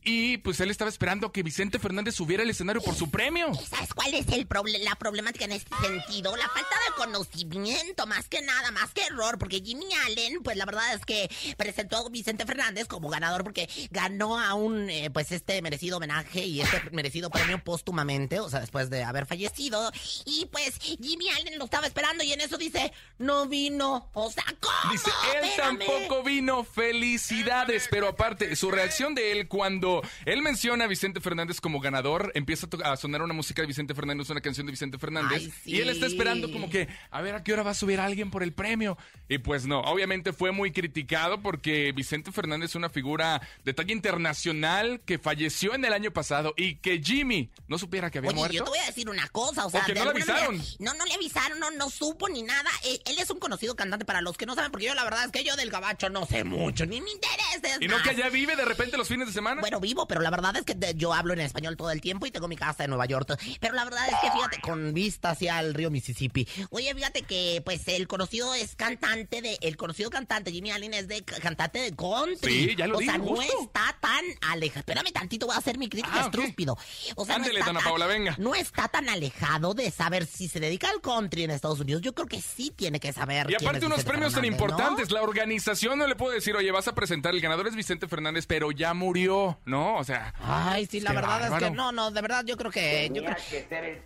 Y 0.08 0.38
pues 0.38 0.60
él 0.60 0.70
estaba 0.70 0.90
esperando 0.90 1.32
que 1.32 1.42
Vicente 1.44 1.80
Fernández 1.80 2.14
subiera 2.16 2.44
al 2.44 2.50
escenario 2.50 2.82
por 2.82 2.94
su 2.96 3.10
premio. 3.10 3.52
¿Sabes 3.56 3.92
cuál 3.94 4.14
es 4.14 4.28
el 4.30 4.48
proble- 4.48 4.80
la 4.84 4.94
problemática 4.96 5.46
en 5.46 5.54
este 5.54 5.76
sentido? 5.82 6.36
La 6.38 6.48
falta 6.48 6.76
de 6.88 6.96
conocimiento, 6.96 8.06
más 8.06 8.30
que 8.30 8.42
nada, 8.44 8.70
más 8.72 8.92
que 8.92 9.02
error, 9.02 9.38
porque 9.40 9.62
Jimmy 9.66 9.88
Allen, 10.06 10.44
pues 10.44 10.58
la 10.58 10.66
verdad 10.66 10.94
es 10.94 11.04
que 11.06 11.30
presentó 11.58 11.98
a 11.98 12.10
Vicente 12.10 12.46
Fernández 12.46 12.88
como 12.88 13.10
ganador 13.10 13.44
porque 13.44 13.68
ganó 13.90 14.40
a 14.40 14.54
un, 14.54 14.90
eh, 14.90 15.10
pues 15.12 15.32
este 15.32 15.62
merecido 15.62 15.98
homenaje 15.98 16.46
y 16.46 16.62
este 16.62 16.82
merecido 16.92 17.30
premio 17.32 17.64
póstumamente, 17.64 18.40
o 18.40 18.50
sea, 18.50 18.60
después 18.60 18.90
de 18.92 19.04
haber 19.04 19.26
fallecido. 19.26 19.92
Y 20.26 20.46
pues 20.52 20.76
Jimmy 20.80 21.30
Allen 21.30 21.58
lo 21.58 21.66
estaba 21.66 21.88
esperando 21.88 22.24
y 22.24 22.32
en 22.32 22.42
eso 22.42 22.58
dice, 22.58 22.94
no 23.18 23.48
vino, 23.48 24.10
o 24.14 24.32
sea, 24.32 24.46
¿cómo? 24.60 24.92
Dice, 24.92 25.10
él 25.36 25.46
Espérame. 25.50 25.80
tampoco 25.80 26.24
vino. 26.24 26.64
Felicidades. 26.64 27.88
Pero 27.90 28.08
aparte, 28.10 28.56
su 28.56 28.70
reacción 28.72 29.16
de 29.16 29.32
él 29.32 29.48
cuando 29.48 29.95
él 30.26 30.42
menciona 30.42 30.86
a 30.86 30.88
Vicente 30.88 31.22
Fernández 31.22 31.62
como 31.62 31.80
ganador, 31.80 32.32
empieza 32.36 32.68
a, 32.84 32.96
sonar 32.98 33.22
una 33.22 33.34
música 33.34 33.62
de 33.62 33.68
Vicente 33.68 33.94
Fernández, 33.94 34.30
una 34.30 34.42
canción 34.42 34.66
de 34.66 34.72
Vicente 34.72 34.98
Fernández. 34.98 35.44
Ay, 35.44 35.54
sí. 35.64 35.72
Y 35.72 35.82
él 35.82 35.90
está 35.90 36.06
esperando 36.06 36.52
como 36.52 36.70
que, 36.70 36.88
a 37.12 37.22
ver 37.22 37.36
a 37.36 37.44
qué 37.44 37.54
hora 37.54 37.64
va 37.64 37.72
a 37.72 37.76
subir 37.76 38.00
alguien 38.00 38.32
por 38.32 38.44
el 38.44 38.54
premio. 38.54 38.98
Y 39.28 39.38
pues 39.40 39.66
no, 39.66 39.82
obviamente 39.82 40.34
fue 40.34 40.52
muy 40.52 40.72
criticado 40.72 41.42
porque 41.42 41.92
Vicente 41.94 42.32
Fernández 42.32 42.72
es 42.72 42.76
una 42.76 42.90
figura 42.90 43.42
de 43.64 43.74
talla 43.74 43.94
internacional 43.94 45.02
que 45.06 45.18
falleció 45.18 45.74
en 45.74 45.86
el 45.86 45.94
año 45.94 46.12
pasado 46.12 46.54
y 46.58 46.76
que 46.76 47.02
Jimmy 47.04 47.50
no 47.68 47.78
supiera 47.78 48.10
que 48.12 48.20
había 48.20 48.32
Oye, 48.32 48.40
muerto. 48.40 48.56
yo 48.58 48.64
te 48.64 48.70
voy 48.70 48.80
a 48.80 48.86
decir 48.88 49.10
una 49.10 49.28
cosa, 49.30 49.66
o 49.66 49.70
sea, 49.70 49.84
que 49.86 49.94
no 49.94 50.04
le 50.04 50.12
avisaron. 50.12 50.58
manera- 50.58 50.76
no, 50.80 50.94
no 50.94 51.06
le 51.06 51.14
avisaron, 51.14 51.60
no, 51.60 51.72
no 51.72 51.90
supo 51.90 52.30
ni 52.30 52.44
nada. 52.44 52.70
Él, 52.84 53.02
él 53.06 53.20
es 53.20 53.30
un 53.30 53.40
conocido 53.40 53.76
cantante 53.76 54.06
para 54.06 54.22
los 54.22 54.38
que 54.38 54.46
no 54.46 54.56
saben, 54.56 54.72
porque 54.72 54.86
yo 54.86 54.94
la 54.96 55.04
verdad 55.04 55.26
es 55.26 55.32
que 55.32 55.44
yo 55.44 55.56
del 55.56 55.70
gabacho 55.70 56.10
no 56.10 56.26
sé 56.26 56.44
mucho, 56.44 56.86
ni 56.86 57.02
me 57.02 57.12
interesa. 57.12 57.76
es 57.76 57.82
Y 57.82 57.88
no 57.88 58.02
que 58.04 58.12
allá 58.12 58.30
vive 58.30 58.56
de 58.56 58.66
repente 58.66 58.98
los 58.98 59.08
fines 59.08 59.28
de 59.28 59.34
semana. 59.34 59.62
Bueno, 59.62 59.80
vivo, 59.86 60.08
pero 60.08 60.22
la 60.22 60.30
verdad 60.30 60.56
es 60.58 60.64
que 60.64 60.76
yo 60.96 61.14
hablo 61.14 61.34
en 61.34 61.40
español 61.40 61.78
todo 61.78 61.92
el 61.92 62.02
tiempo 62.02 62.26
y 62.26 62.32
tengo 62.32 62.48
mi 62.48 62.56
casa 62.58 62.84
en 62.84 62.90
Nueva 62.90 63.06
York. 63.06 63.40
Pero 63.60 63.74
la 63.74 63.84
verdad 63.86 64.08
es 64.10 64.16
que 64.22 64.32
fíjate, 64.32 64.60
con 64.62 64.94
vista 64.94 65.30
hacia 65.32 65.60
el 65.60 65.74
río 65.74 65.90
Mississippi. 65.92 66.48
Oye, 66.72 66.94
fíjate 66.94 67.22
que 67.22 67.62
pues 67.64 67.88
el 67.88 68.08
conocido 68.08 68.54
es 68.54 68.76
cantante 68.76 69.42
de, 69.42 69.58
el 69.62 69.78
conocido 69.78 70.10
cantante 70.10 70.52
Jimmy 70.52 70.72
Allen 70.72 70.94
es 70.94 71.08
de 71.08 71.24
cantante 71.24 71.80
de 71.80 71.96
country. 71.96 72.52
Sí, 72.70 72.76
ya 72.76 72.88
lo 72.88 72.98
O 72.98 73.02
sea, 73.02 73.18
no 73.18 73.42
está 73.42 73.96
tan 74.02 74.24
alejado. 74.50 74.80
Espérame 74.80 75.12
tantito, 75.14 75.46
voy 75.46 75.56
a 75.56 75.60
hacer 75.60 75.78
mi 75.78 75.88
crítica 75.88 76.12
Ah, 76.16 76.26
estrúpido. 76.26 76.78
O 77.16 77.26
sea, 77.26 77.36
Ándele, 77.36 77.60
no 77.60 77.66
Dana 77.68 77.80
tan- 77.82 78.08
venga. 78.08 78.36
No 78.38 78.56
está 78.56 78.88
tan 78.88 79.08
alejado 79.10 79.74
de 79.74 79.92
saber 79.92 80.26
si 80.26 80.48
se 80.48 80.60
dedica 80.60 80.90
al 80.90 81.02
country 81.02 81.44
en 81.44 81.52
Estados 81.52 81.80
Unidos. 81.80 82.02
Yo 82.02 82.14
creo 82.14 82.28
que 82.28 82.42
sí 82.42 82.72
tiene 82.76 83.00
que 83.00 83.14
saber. 83.14 83.50
Y 83.50 83.56
aparte 83.56 83.86
unos 83.86 84.04
premios 84.04 84.34
tan 84.34 84.46
importantes, 84.46 85.12
la 85.12 85.22
organización 85.22 86.00
no 86.00 86.08
le 86.08 86.16
puede 86.16 86.36
decir, 86.36 86.56
oye, 86.56 86.72
vas 86.72 86.88
a 86.88 86.96
presentar, 86.96 87.34
el 87.34 87.42
ganador 87.42 87.68
es 87.68 87.76
Vicente 87.76 88.08
Fernández, 88.08 88.46
pero 88.48 88.72
ya 88.72 88.94
murió, 88.94 89.60
¿no? 89.66 89.75
O 89.96 90.04
sea, 90.04 90.34
Ay, 90.42 90.86
sí, 90.86 91.00
la 91.02 91.12
verdad 91.14 91.48
es 91.48 91.64
que 91.64 91.72
no, 91.72 91.92
no, 91.92 92.12
de 92.12 92.22
verdad 92.22 92.44
yo 92.46 92.56
creo 92.58 92.72
que... 92.72 93.10
yo 93.14 93.24
creo- 93.24 93.36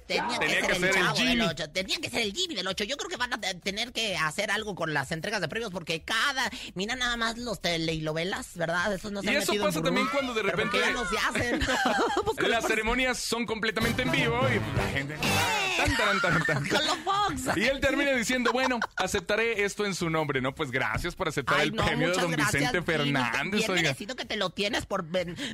tenía, 0.08 0.40
que 0.40 0.76
ser 0.76 0.86
el 0.86 0.94
chavo 0.94 1.18
del 1.18 1.28
Jimmy. 1.28 1.46
8, 1.46 1.70
tenía 1.72 1.98
que 2.00 2.10
ser 2.10 2.22
el 2.22 2.34
Jimmy 2.34 2.56
del 2.56 2.68
8. 2.68 2.84
Yo 2.86 2.98
creo 2.98 3.10
que 3.10 3.18
van 3.18 3.34
a 3.34 3.40
te- 3.40 3.54
tener 3.56 3.92
que 3.92 4.18
hacer 4.18 4.52
algo 4.52 4.76
con 4.76 4.94
las 4.94 5.12
entregas 5.12 5.42
de 5.42 5.48
premios 5.48 5.72
porque 5.72 6.02
cada... 6.02 6.50
Mira 6.76 6.96
nada 6.96 7.18
más 7.18 7.38
los 7.38 7.62
telenovelas, 7.62 8.56
¿verdad? 8.56 8.94
Esos 8.94 9.12
no 9.12 9.22
se 9.22 9.28
Y 9.32 9.36
han 9.36 9.42
eso 9.42 9.54
pasa 9.62 9.82
también 9.82 10.08
cuando 10.12 10.34
de 10.34 10.44
Pero 10.44 10.58
¿por 10.58 10.72
qué 10.72 10.78
repente- 10.80 10.94
ya 10.94 11.04
no 11.04 11.10
se 11.10 11.18
hacen. 11.18 11.60
Pues 12.40 12.48
las 12.48 12.66
ceremonias 12.66 13.18
son 13.20 13.46
completamente 13.46 14.02
en 14.04 14.12
vivo 14.12 14.40
y 14.50 14.78
la 14.78 14.88
gente... 14.90 15.16
Tan, 15.78 15.96
tan, 15.98 16.22
tan, 16.22 16.46
tan. 16.46 16.68
Con 16.70 16.86
los 16.86 16.98
Fox. 17.00 17.58
Y 17.58 17.64
él 17.66 17.80
termina 17.80 18.12
diciendo, 18.12 18.52
bueno, 18.52 18.80
aceptaré 18.98 19.64
esto 19.64 19.86
en 19.86 19.96
su 19.96 20.10
nombre, 20.10 20.42
¿no? 20.42 20.54
Pues 20.54 20.72
gracias 20.72 21.16
por 21.16 21.28
aceptar 21.30 21.58
Ay, 21.60 21.70
el 21.70 21.76
no, 21.76 21.86
premio 21.86 22.10
de 22.12 22.22
don 22.22 22.32
gracias, 22.32 22.54
Vicente 22.74 22.94
Jimmy. 22.94 23.14
Fernández, 23.14 23.60
Bien 23.60 23.72
oiga. 23.72 23.82
merecido 23.84 24.16
que 24.16 24.26
te 24.26 24.36
lo 24.36 24.50
tienes 24.50 24.86
por, 24.86 25.06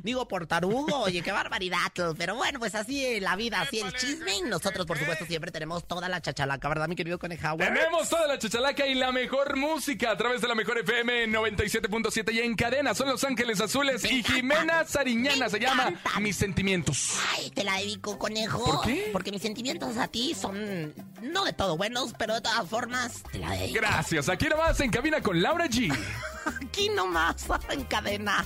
digo, 0.03 0.27
por 0.27 0.47
tarugo. 0.47 1.01
Oye, 1.01 1.21
qué 1.21 1.31
barbaridad. 1.31 1.77
Pero 2.17 2.35
bueno, 2.35 2.59
pues 2.59 2.75
así 2.75 3.19
la 3.19 3.35
vida, 3.35 3.61
así 3.61 3.79
el 3.79 3.93
chisme. 3.93 4.37
Y 4.37 4.41
nosotros, 4.43 4.85
por 4.85 4.97
supuesto, 4.97 5.25
siempre 5.25 5.51
tenemos 5.51 5.87
toda 5.87 6.09
la 6.09 6.21
chachalaca, 6.21 6.67
¿verdad, 6.69 6.87
mi 6.87 6.95
querido 6.95 7.19
Conejauer? 7.19 7.73
Tenemos 7.73 8.09
toda 8.09 8.27
la 8.27 8.37
chachalaca 8.37 8.85
y 8.85 8.95
la 8.95 9.11
mejor 9.11 9.55
música 9.57 10.11
a 10.11 10.17
través 10.17 10.41
de 10.41 10.47
la 10.47 10.55
mejor 10.55 10.77
FM 10.79 11.27
97.7 11.27 12.33
y 12.33 12.39
en 12.39 12.55
cadena 12.55 12.93
son 12.93 13.09
Los 13.09 13.23
Ángeles 13.23 13.61
Azules 13.61 14.03
y 14.05 14.23
Jimena 14.23 14.85
Sariñana 14.85 15.49
se 15.49 15.59
llama. 15.59 15.93
Mis 16.19 16.35
Sentimientos. 16.37 17.19
Ay, 17.33 17.51
te 17.51 17.63
la 17.63 17.77
dedico, 17.77 18.17
conejo. 18.17 18.63
¿Por 18.63 18.81
qué? 18.85 19.09
Porque 19.11 19.31
mis 19.31 19.41
sentimientos 19.41 19.97
a 19.97 20.07
ti 20.07 20.33
son 20.33 20.93
no 21.21 21.45
de 21.45 21.53
todo 21.53 21.77
buenos, 21.77 22.13
pero 22.17 22.35
de 22.35 22.41
todas 22.41 22.67
formas 22.67 23.23
te 23.31 23.39
la 23.39 23.51
dedico. 23.51 23.75
Gracias, 23.75 24.29
aquí 24.29 24.47
nomás 24.47 24.79
en 24.79 24.91
cabina 24.91 25.21
con 25.21 25.41
Laura 25.41 25.67
G. 25.67 25.95
Aquí 26.45 26.89
nomás, 26.89 27.47
en 27.69 27.83
cadena. 27.85 28.45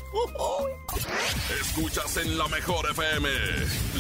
Escuchas 1.62 2.18
en 2.18 2.38
la 2.38 2.48
mejor 2.48 2.90
FM. 2.92 3.30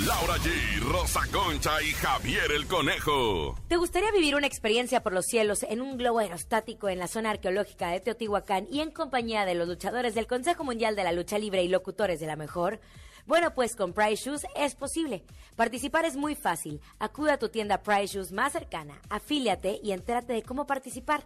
Laura 0.05 0.35
G, 0.37 0.79
Rosa 0.81 1.21
Concha 1.31 1.81
y 1.81 1.91
Javier 1.91 2.51
el 2.51 2.65
Conejo. 2.67 3.55
¿Te 3.67 3.77
gustaría 3.77 4.11
vivir 4.11 4.35
una 4.35 4.47
experiencia 4.47 5.01
por 5.03 5.13
los 5.13 5.25
cielos 5.25 5.63
en 5.63 5.81
un 5.81 5.97
globo 5.97 6.19
aerostático 6.19 6.89
en 6.89 6.99
la 6.99 7.07
zona 7.07 7.31
arqueológica 7.31 7.89
de 7.89 7.99
Teotihuacán 7.99 8.67
y 8.71 8.81
en 8.81 8.91
compañía 8.91 9.45
de 9.45 9.55
los 9.55 9.67
luchadores 9.67 10.15
del 10.15 10.27
Consejo 10.27 10.63
Mundial 10.63 10.95
de 10.95 11.03
la 11.03 11.11
Lucha 11.11 11.37
Libre 11.37 11.63
y 11.63 11.67
locutores 11.67 12.19
de 12.19 12.27
la 12.27 12.35
mejor? 12.35 12.79
Bueno, 13.25 13.53
pues 13.53 13.75
con 13.75 13.93
Price 13.93 14.23
Shoes 14.25 14.47
es 14.55 14.73
posible. 14.75 15.23
Participar 15.55 16.05
es 16.05 16.15
muy 16.15 16.33
fácil. 16.33 16.81
Acude 16.97 17.31
a 17.31 17.37
tu 17.37 17.49
tienda 17.49 17.83
Price 17.83 18.15
Shoes 18.15 18.31
más 18.31 18.53
cercana, 18.53 18.99
afíliate 19.09 19.79
y 19.83 19.91
entérate 19.91 20.33
de 20.33 20.41
cómo 20.41 20.65
participar. 20.65 21.23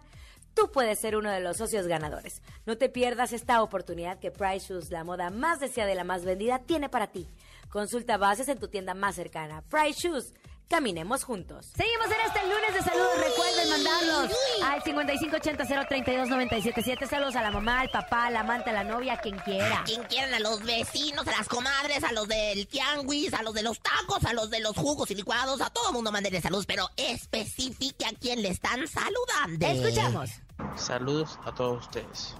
Tú 0.54 0.70
puedes 0.70 1.00
ser 1.00 1.16
uno 1.16 1.30
de 1.30 1.40
los 1.40 1.56
socios 1.56 1.86
ganadores. 1.88 2.40
No 2.64 2.78
te 2.78 2.88
pierdas 2.88 3.32
esta 3.32 3.62
oportunidad 3.62 4.20
que 4.20 4.30
Price 4.30 4.72
Shoes, 4.72 4.90
la 4.90 5.02
moda 5.02 5.30
más 5.30 5.58
deseada 5.58 5.92
y 5.92 5.96
la 5.96 6.04
más 6.04 6.24
vendida, 6.24 6.60
tiene 6.60 6.88
para 6.88 7.08
ti. 7.08 7.28
Consulta 7.68 8.16
bases 8.18 8.48
en 8.48 8.58
tu 8.58 8.68
tienda 8.68 8.94
más 8.94 9.16
cercana. 9.16 9.62
Price 9.68 10.08
Shoes. 10.08 10.32
Caminemos 10.74 11.22
juntos. 11.22 11.70
Seguimos 11.76 12.06
en 12.06 12.16
este 12.26 12.42
lunes 12.48 12.74
de 12.74 12.82
saludos. 12.82 13.16
Recuerden 13.16 13.70
mandarlos 13.70 14.32
al 14.64 14.82
5580-032-977. 14.82 17.08
Saludos 17.08 17.36
a 17.36 17.42
la 17.42 17.52
mamá, 17.52 17.82
al 17.82 17.90
papá, 17.90 18.26
al 18.26 18.34
amante, 18.34 18.70
a 18.70 18.72
la 18.72 18.82
novia, 18.82 19.12
a 19.12 19.18
quien 19.18 19.38
quiera. 19.38 19.82
A 19.82 19.84
quien 19.84 20.02
quieran, 20.02 20.34
a 20.34 20.40
los 20.40 20.64
vecinos, 20.64 21.28
a 21.28 21.30
las 21.30 21.48
comadres, 21.48 22.02
a 22.02 22.10
los 22.10 22.26
del 22.26 22.66
tianguis, 22.66 23.32
a 23.34 23.44
los 23.44 23.54
de 23.54 23.62
los 23.62 23.78
tacos, 23.78 24.24
a 24.24 24.32
los 24.32 24.50
de 24.50 24.58
los 24.58 24.76
jugos 24.76 25.12
y 25.12 25.14
licuados, 25.14 25.60
a 25.60 25.70
todo 25.70 25.92
mundo 25.92 26.10
mándenle 26.10 26.40
saludos, 26.40 26.66
pero 26.66 26.90
especifique 26.96 28.06
a 28.06 28.12
quién 28.20 28.42
le 28.42 28.48
están 28.48 28.88
saludando. 28.88 29.64
Escuchamos. 29.64 30.30
Saludos 30.74 31.38
a 31.44 31.54
todos 31.54 31.84
ustedes. 31.84 32.34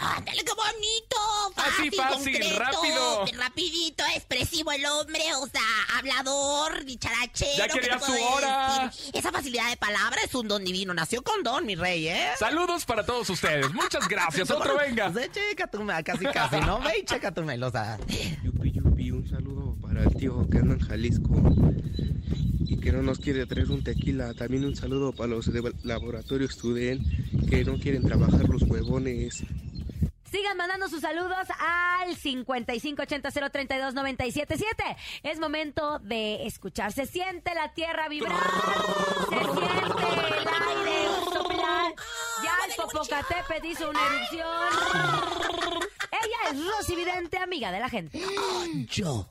¡Ándale, 0.00 0.44
qué 0.44 0.52
bonito! 0.52 1.16
Así 1.56 1.90
fácil, 1.90 2.32
concreto, 2.32 2.58
rápido. 2.58 3.24
Rapidito, 3.36 4.04
expresivo 4.14 4.70
el 4.70 4.86
hombre, 4.86 5.20
o 5.40 5.46
sea, 5.48 5.98
hablador, 5.98 6.84
dicharachero. 6.84 7.58
Ya 7.58 7.66
¿qué 7.66 7.74
te 7.74 7.80
quería 7.80 7.98
su 7.98 8.12
hora. 8.12 8.90
decir? 8.92 9.10
Esa 9.12 9.32
facilidad 9.32 9.68
de 9.70 9.76
palabra 9.76 10.20
es 10.24 10.32
un 10.36 10.46
don 10.46 10.64
divino. 10.64 10.94
Nació 10.94 11.22
con 11.22 11.42
don, 11.42 11.66
mi 11.66 11.74
rey, 11.74 12.06
¿eh? 12.06 12.28
Saludos 12.38 12.84
para 12.84 13.04
todos 13.04 13.28
ustedes. 13.28 13.72
Muchas 13.74 14.06
gracias. 14.08 14.48
Otro 14.52 14.76
venga. 14.78 15.10
Pues, 15.10 15.32
checa 15.32 15.66
tu 15.66 15.84
casi, 16.04 16.24
casi, 16.26 16.60
¿no? 16.60 16.80
Ve 16.80 17.00
y 17.00 17.04
checa 17.04 17.32
tu 17.32 17.44
sea. 17.44 17.98
Yupi, 18.44 18.70
yupi, 18.70 19.10
un 19.10 19.28
saludo 19.28 19.76
para 19.82 20.04
el 20.04 20.14
tío 20.14 20.48
que 20.48 20.58
anda 20.58 20.74
en 20.74 20.80
Jalisco 20.80 21.34
y 22.60 22.78
que 22.78 22.92
no 22.92 23.02
nos 23.02 23.18
quiere 23.18 23.46
traer 23.46 23.68
un 23.72 23.82
tequila. 23.82 24.32
También 24.34 24.64
un 24.64 24.76
saludo 24.76 25.12
para 25.12 25.30
los 25.30 25.52
de 25.52 25.72
Laboratorio 25.82 26.48
Student 26.48 27.02
que 27.50 27.64
no 27.64 27.78
quieren 27.78 28.04
trabajar 28.04 28.48
los 28.48 28.62
huevones. 28.62 29.42
Sigan 30.30 30.56
mandando 30.58 30.88
sus 30.88 31.00
saludos 31.00 31.48
al 31.58 32.14
5580-032-977. 32.16 34.96
Es 35.22 35.40
momento 35.40 35.98
de 36.00 36.46
escuchar. 36.46 36.92
Se 36.92 37.06
siente 37.06 37.54
la 37.54 37.72
tierra 37.72 38.08
vibrar. 38.08 38.36
Se 39.28 39.36
siente 39.36 40.38
el 40.38 40.48
aire 40.48 41.08
soplar. 41.32 41.94
Ya 42.42 42.52
el 42.68 42.74
Popocatépetl 42.76 43.66
hizo 43.66 43.88
una 43.88 44.00
erupción. 44.06 44.46
Ella 46.10 46.50
es 46.50 46.56
Rosy 46.66 46.96
Vidente, 46.96 47.38
amiga 47.38 47.70
de 47.72 47.80
la 47.80 47.88
gente. 47.88 48.20
Yo. 48.90 49.26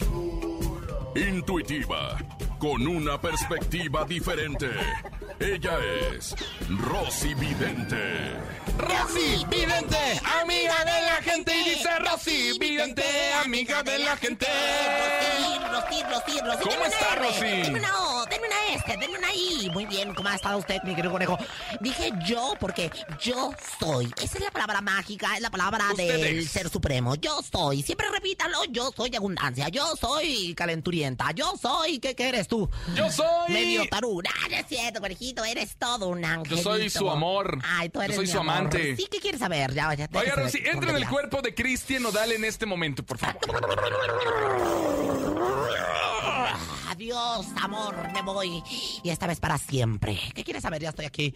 Intuitiva, 1.16 2.18
con 2.60 2.88
una 2.88 3.20
perspectiva 3.20 4.06
diferente. 4.06 4.70
Ella 5.40 5.78
es 6.12 6.36
Rosy 6.70 7.34
Vidente. 7.36 8.34
Rosy 8.78 9.46
Vidente, 9.50 9.98
amiga 10.42 10.80
de 10.86 11.02
la 11.06 11.22
gente. 11.22 11.54
Y 11.56 11.70
dice 11.70 12.00
Rosy 12.00 12.58
Vidente, 12.60 13.04
amiga 13.44 13.84
de 13.84 14.00
la 14.00 14.18
gente. 14.18 14.48
Rosy, 15.72 16.04
Rosy, 16.04 16.40
Rosy. 16.40 16.64
¿Cómo 16.64 16.72
denme 16.72 16.78
una 16.78 16.88
está, 16.88 17.16
Rosy? 17.16 17.40
Denme 17.40 17.80
una 17.80 18.00
O, 18.00 18.26
denme 18.26 18.48
una 18.48 18.76
este, 18.76 18.98
denme 18.98 19.18
una 19.18 19.34
I. 19.34 19.70
Muy 19.72 19.86
bien, 19.86 20.14
¿cómo 20.16 20.30
ha 20.30 20.36
estado 20.36 20.58
usted, 20.58 20.78
mi 20.84 20.96
querido 20.96 21.12
conejo? 21.12 21.38
Dije 21.82 22.12
yo 22.26 22.54
porque 22.60 22.90
yo 23.20 23.52
soy. 23.80 24.12
Esa 24.22 24.38
es 24.38 24.44
la 24.44 24.52
palabra 24.52 24.82
mágica, 24.82 25.36
es 25.36 25.42
la 25.42 25.50
palabra 25.52 25.86
Ustedes. 25.92 26.22
del 26.22 26.48
ser 26.48 26.70
supremo. 26.70 27.16
Yo 27.16 27.40
soy. 27.52 27.84
Siempre 27.84 28.08
repítalo, 28.12 28.64
yo 28.70 28.92
soy 28.96 29.16
abundancia. 29.16 29.70
Yo 29.70 29.96
soy 29.96 30.54
calenturienta. 30.56 31.32
Yo 31.32 31.54
soy, 31.62 32.00
¿qué, 32.00 32.16
qué 32.16 32.32
eres 32.48 32.70
tú? 32.70 32.70
Yo 32.96 33.12
soy. 33.12 33.52
Medio 33.54 33.88
taruga. 33.90 34.30
Ah, 34.44 34.48
no 34.50 34.56
es 34.58 34.66
cierto, 34.68 35.00
conejito, 35.02 35.44
eres 35.44 35.76
todo 35.78 36.08
un 36.10 36.24
ángel. 36.24 36.58
soy 36.60 36.90
su 36.90 37.10
amor. 37.10 37.60
Ay, 37.64 37.90
tú 37.90 38.00
Yo 38.00 38.04
eres 38.04 38.16
soy 38.16 38.26
mi 38.26 38.32
su 38.32 38.40
amor. 38.40 38.56
amante. 38.56 38.96
Sí, 38.96 39.08
¿qué 39.12 39.20
quieres 39.20 39.40
saber? 39.40 39.74
Ya, 39.74 39.94
ya. 39.94 40.08
Déjese 40.08 40.36
Rosy, 40.36 40.60
de 40.62 40.70
entra 40.70 40.90
en 40.92 40.98
el 40.98 41.08
cuerpo 41.08 41.42
de 41.42 41.54
Cristian 41.54 42.04
Nodal 42.04 42.32
en 42.32 42.46
este 42.46 42.66
momento, 42.66 43.04
por 43.04 43.18
favor. 43.18 43.38
Adiós, 46.90 47.46
amor, 47.62 47.96
me 48.14 48.22
voy. 48.24 48.64
Y 49.04 49.10
esta 49.10 49.28
vez 49.28 49.40
para 49.40 49.58
siempre. 49.58 50.20
¿Qué 50.34 50.44
quieres 50.44 50.64
saber? 50.64 50.82
Ya 50.82 50.90
estoy 50.90 51.06
aquí. 51.06 51.34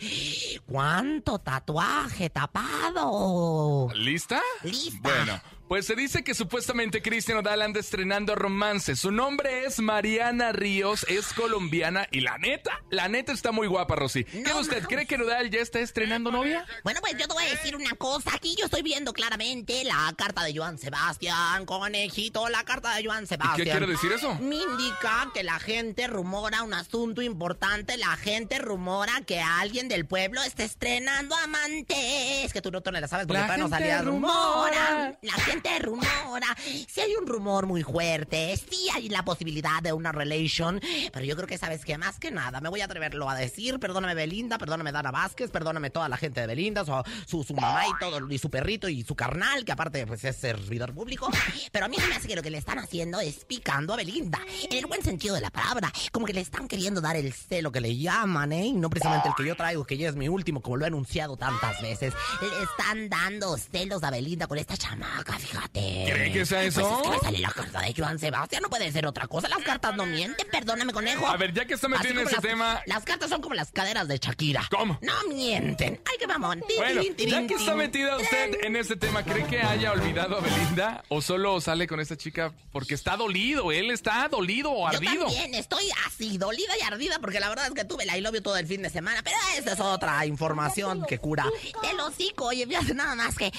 ¿Cuánto 0.65 1.37
tatuaje 1.39 2.29
tapado? 2.29 3.89
¿Lista? 3.93 4.41
Lista. 4.63 4.97
Bueno, 5.01 5.41
pues 5.71 5.85
se 5.85 5.95
dice 5.95 6.21
que 6.21 6.33
supuestamente 6.33 7.01
Cristian 7.01 7.37
Nodal 7.37 7.61
anda 7.61 7.79
estrenando 7.79 8.35
romance. 8.35 8.93
Su 8.97 9.09
nombre 9.09 9.63
es 9.65 9.79
Mariana 9.79 10.51
Ríos, 10.51 11.05
es 11.07 11.31
colombiana 11.31 12.09
y 12.11 12.19
la 12.19 12.37
neta, 12.37 12.81
la 12.89 13.07
neta 13.07 13.31
está 13.31 13.53
muy 13.53 13.67
guapa, 13.67 13.95
Rosy. 13.95 14.25
¿Qué 14.25 14.41
No, 14.41 14.59
usted 14.59 14.81
no. 14.81 14.87
cree 14.89 15.05
que 15.05 15.17
Nodal 15.17 15.49
ya 15.49 15.61
está 15.61 15.79
estrenando 15.79 16.29
novia? 16.29 16.65
Bueno, 16.83 16.99
pues 16.99 17.13
yo 17.17 17.25
te 17.25 17.33
voy 17.33 17.45
a 17.45 17.51
decir 17.51 17.77
una 17.77 17.91
cosa. 17.91 18.31
Aquí 18.35 18.53
yo 18.59 18.65
estoy 18.65 18.81
viendo 18.81 19.13
claramente 19.13 19.85
la 19.85 20.13
carta 20.17 20.43
de 20.43 20.53
Joan 20.53 20.77
Sebastián, 20.77 21.65
conejito, 21.65 22.49
la 22.49 22.65
carta 22.65 22.93
de 22.95 23.05
Joan 23.05 23.23
¿Y 23.23 23.27
Sebastián. 23.27 23.55
qué 23.65 23.71
quiere 23.71 23.87
decir 23.87 24.11
eso? 24.11 24.35
Me 24.41 24.57
indica 24.57 25.29
que 25.33 25.41
la 25.41 25.57
gente 25.57 26.05
rumora 26.07 26.63
un 26.63 26.73
asunto 26.73 27.21
importante. 27.21 27.95
La 27.95 28.17
gente 28.17 28.59
rumora 28.59 29.21
que 29.25 29.39
alguien 29.39 29.87
del 29.87 30.05
pueblo 30.05 30.43
está 30.43 30.65
estrenando 30.65 31.33
amantes. 31.33 32.51
Que 32.51 32.61
tú 32.61 32.71
no 32.71 32.81
te 32.81 32.91
la 32.91 33.07
sabes 33.07 33.25
porque 33.25 33.39
La 33.39 33.45
todavía 33.45 33.63
no 33.63 33.69
salía 33.69 34.01
rumora. 34.01 34.73
rumora. 34.73 35.17
La 35.21 35.33
gente 35.33 35.60
rumora. 35.79 36.55
Si 36.87 37.01
hay 37.01 37.15
un 37.15 37.27
rumor 37.27 37.65
muy 37.65 37.83
fuerte, 37.83 38.55
sí 38.57 38.87
hay 38.93 39.09
la 39.09 39.23
posibilidad 39.23 39.81
de 39.81 39.93
una 39.93 40.11
relation. 40.11 40.79
Pero 41.11 41.25
yo 41.25 41.35
creo 41.35 41.47
que 41.47 41.57
sabes 41.57 41.85
que 41.85 41.97
más 41.97 42.19
que 42.19 42.31
nada 42.31 42.61
me 42.61 42.69
voy 42.69 42.81
a 42.81 42.85
atreverlo 42.85 43.29
a 43.29 43.35
decir. 43.35 43.79
Perdóname 43.79 44.15
Belinda, 44.15 44.57
perdóname 44.57 44.91
Dana 44.91 45.11
Vázquez, 45.11 45.51
perdóname 45.51 45.89
toda 45.89 46.09
la 46.09 46.17
gente 46.17 46.41
de 46.41 46.47
Belinda, 46.47 46.85
su, 46.85 46.93
su, 47.25 47.43
su 47.43 47.53
mamá 47.53 47.87
y 47.87 47.91
todo, 47.99 48.29
y 48.29 48.37
su 48.37 48.49
perrito 48.49 48.89
y 48.89 49.03
su 49.03 49.15
carnal, 49.15 49.65
que 49.65 49.71
aparte 49.71 50.05
pues 50.07 50.23
es 50.23 50.35
servidor 50.35 50.93
público. 50.93 51.29
Pero 51.71 51.85
a 51.85 51.87
mí 51.87 51.97
me 51.97 52.15
hace 52.15 52.27
que 52.27 52.35
lo 52.35 52.41
que 52.41 52.49
le 52.49 52.57
están 52.57 52.79
haciendo 52.79 53.19
es 53.19 53.45
picando 53.45 53.93
a 53.93 53.97
Belinda. 53.97 54.39
En 54.69 54.77
el 54.77 54.85
buen 54.85 55.03
sentido 55.03 55.35
de 55.35 55.41
la 55.41 55.49
palabra. 55.49 55.91
Como 56.11 56.25
que 56.25 56.33
le 56.33 56.41
están 56.41 56.67
queriendo 56.67 57.01
dar 57.01 57.15
el 57.15 57.33
celo 57.33 57.71
que 57.71 57.81
le 57.81 57.97
llaman, 57.97 58.51
¿eh? 58.51 58.67
Y 58.67 58.73
no 58.73 58.89
precisamente 58.89 59.29
el 59.29 59.35
que 59.35 59.45
yo 59.45 59.55
traigo, 59.55 59.85
que 59.85 59.97
ya 59.97 60.09
es 60.09 60.15
mi 60.15 60.27
último, 60.27 60.61
como 60.61 60.77
lo 60.77 60.85
he 60.85 60.87
anunciado 60.87 61.37
tantas 61.37 61.81
veces. 61.81 62.13
Le 62.41 62.47
están 62.63 63.09
dando 63.09 63.57
celos 63.57 64.03
a 64.03 64.11
Belinda 64.11 64.47
con 64.47 64.57
esta 64.57 64.77
chamaca, 64.77 65.33
fíjate. 65.33 65.50
¿Cree 65.73 66.31
que 66.31 66.45
sea 66.45 66.59
Pues 66.61 66.77
eso? 66.77 66.95
es 66.95 67.01
que 67.03 67.09
me 67.09 67.19
sale 67.19 67.39
la 67.39 67.49
carta 67.51 67.81
de 67.81 67.93
Joan 67.97 68.19
Sebastián, 68.19 68.61
no 68.63 68.69
puede 68.69 68.91
ser 68.91 69.05
otra 69.05 69.27
cosa. 69.27 69.47
Las 69.49 69.59
cartas 69.59 69.95
no 69.95 70.05
mienten, 70.05 70.47
perdóname, 70.51 70.93
conejo. 70.93 71.27
A 71.27 71.37
ver, 71.37 71.53
ya 71.53 71.65
que 71.65 71.73
está 71.75 71.87
metido 71.87 72.13
en 72.21 72.27
ese 72.27 72.33
las- 72.35 72.41
tema- 72.41 72.81
Las 72.85 73.03
cartas 73.03 73.29
son 73.29 73.41
como 73.41 73.55
las 73.55 73.71
caderas 73.71 74.07
de 74.07 74.17
Shakira. 74.17 74.67
¿Cómo? 74.69 74.97
No 75.01 75.13
mienten. 75.29 76.01
Ay, 76.09 76.15
qué 76.19 76.27
mamón. 76.27 76.63
Bueno, 76.77 77.01
ya 77.17 77.47
que 77.47 77.53
está 77.53 77.75
metida 77.75 78.17
usted 78.17 78.63
en 78.63 78.75
este 78.75 78.95
tema, 78.95 79.23
¿cree 79.23 79.45
que 79.45 79.61
haya 79.61 79.91
olvidado 79.91 80.37
a 80.37 80.41
Belinda? 80.41 81.03
¿O 81.09 81.21
solo 81.21 81.59
sale 81.61 81.87
con 81.87 81.99
esta 81.99 82.15
chica 82.17 82.53
porque 82.71 82.93
está 82.93 83.17
dolido? 83.17 83.71
Él 83.71 83.91
está 83.91 84.27
dolido 84.29 84.71
o 84.71 84.79
Yo 84.91 84.97
ardido. 84.97 85.25
también 85.25 85.55
estoy 85.55 85.89
así, 86.05 86.37
dolida 86.37 86.73
y 86.79 86.83
ardida, 86.83 87.19
porque 87.19 87.39
la 87.39 87.49
verdad 87.49 87.67
es 87.67 87.73
que 87.73 87.85
tuve 87.85 88.05
la 88.05 88.17
I 88.17 88.21
love 88.21 88.35
you 88.35 88.41
todo 88.41 88.57
el 88.57 88.67
fin 88.67 88.81
de 88.81 88.89
semana, 88.89 89.21
pero 89.23 89.37
esa 89.57 89.73
es 89.73 89.79
otra 89.79 90.25
información 90.25 91.05
que 91.07 91.17
cura. 91.17 91.45
Del 91.81 91.99
hocico, 91.99 92.45
oye, 92.45 92.65
fíjate 92.67 92.93
nada 92.93 93.15
más 93.15 93.35
que 93.35 93.51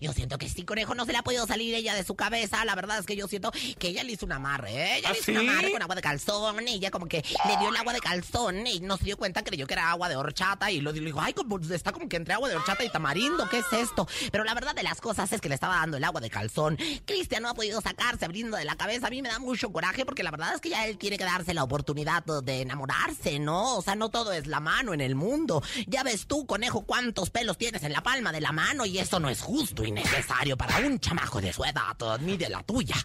yo 0.00 0.12
siento 0.12 0.38
que 0.38 0.48
sí, 0.48 0.64
conejo, 0.64 0.94
no 0.94 1.04
se 1.04 1.12
le 1.12 1.18
ha 1.18 1.22
podido 1.24 1.46
salir 1.46 1.74
ella 1.74 1.94
de 1.94 2.04
su 2.04 2.14
cabeza. 2.14 2.64
La 2.64 2.74
verdad 2.74 2.98
es 2.98 3.06
que 3.06 3.16
yo 3.16 3.26
siento 3.26 3.50
que 3.78 3.88
ella 3.88 4.04
le 4.04 4.12
hizo 4.12 4.26
un 4.26 4.32
amarre, 4.32 4.72
¿eh? 4.72 4.98
Ella 4.98 5.08
¿Ah, 5.08 5.12
le 5.12 5.18
hizo 5.18 5.26
sí? 5.26 5.32
un 5.32 5.48
amarre 5.48 5.72
con 5.72 5.82
agua 5.82 5.94
de 5.96 6.02
calzón, 6.02 6.68
y 6.68 6.74
ella 6.74 6.90
como 6.90 7.06
que 7.06 7.24
le 7.46 7.56
dio 7.58 7.70
el 7.70 7.76
agua 7.76 7.92
de 7.92 8.00
calzón 8.00 8.66
y 8.66 8.80
no 8.80 8.96
se 8.96 9.04
dio 9.04 9.16
cuenta, 9.16 9.42
creyó 9.42 9.66
que 9.66 9.74
era 9.74 9.90
agua 9.90 10.08
de 10.08 10.16
horchata 10.16 10.70
y 10.70 10.80
lo 10.80 10.92
dijo, 10.92 11.20
ay, 11.20 11.32
como, 11.32 11.58
está 11.58 11.92
como 11.92 12.08
que 12.08 12.16
entre 12.16 12.34
agua 12.34 12.48
de 12.48 12.56
horchata 12.56 12.84
y 12.84 12.88
tamarindo, 12.90 13.48
¿qué 13.48 13.58
es 13.58 13.72
esto? 13.72 14.06
Pero 14.30 14.44
la 14.44 14.54
verdad 14.54 14.74
de 14.74 14.82
las 14.82 15.00
cosas 15.00 15.32
es 15.32 15.40
que 15.40 15.48
le 15.48 15.54
estaba 15.54 15.76
dando 15.76 15.96
el 15.96 16.04
agua 16.04 16.20
de 16.20 16.30
calzón. 16.30 16.78
Cristian 17.04 17.42
no 17.42 17.48
ha 17.48 17.54
podido 17.54 17.80
sacarse 17.80 18.24
abriendo 18.24 18.56
de 18.56 18.64
la 18.64 18.76
cabeza. 18.76 19.06
A 19.06 19.10
mí 19.10 19.22
me 19.22 19.28
da 19.28 19.38
mucho 19.38 19.72
coraje 19.72 20.04
porque 20.04 20.22
la 20.22 20.30
verdad 20.30 20.54
es 20.54 20.60
que 20.60 20.70
ya 20.70 20.86
él 20.86 20.98
tiene 20.98 21.16
que 21.18 21.24
darse 21.24 21.54
la 21.54 21.64
oportunidad 21.64 22.24
de 22.24 22.60
enamorarse, 22.60 23.38
¿no? 23.38 23.76
O 23.76 23.82
sea, 23.82 23.94
no 23.94 24.10
todo 24.10 24.32
es 24.32 24.46
la 24.46 24.60
mano 24.60 24.94
en 24.94 25.00
el 25.00 25.14
mundo. 25.14 25.62
Ya 25.86 26.02
ves 26.02 26.26
tú, 26.26 26.46
conejo, 26.46 26.82
cuántos 26.82 27.30
pelos 27.30 27.58
tienes 27.58 27.82
en 27.82 27.92
la 27.92 28.02
palma 28.02 28.32
de 28.32 28.40
la 28.40 28.52
mano 28.52 28.84
y 28.86 28.98
eso 28.98 29.20
no 29.20 29.28
es 29.28 29.40
justo 29.40 29.84
y 29.84 29.92
necesario 29.92 30.56
para 30.56 30.78
un 30.78 30.98
chamaco 31.14 31.40
de 31.40 31.52
su 31.52 31.64
edad, 31.64 32.18
ni 32.20 32.36
de 32.36 32.48
la 32.48 32.62
tuya. 32.62 32.96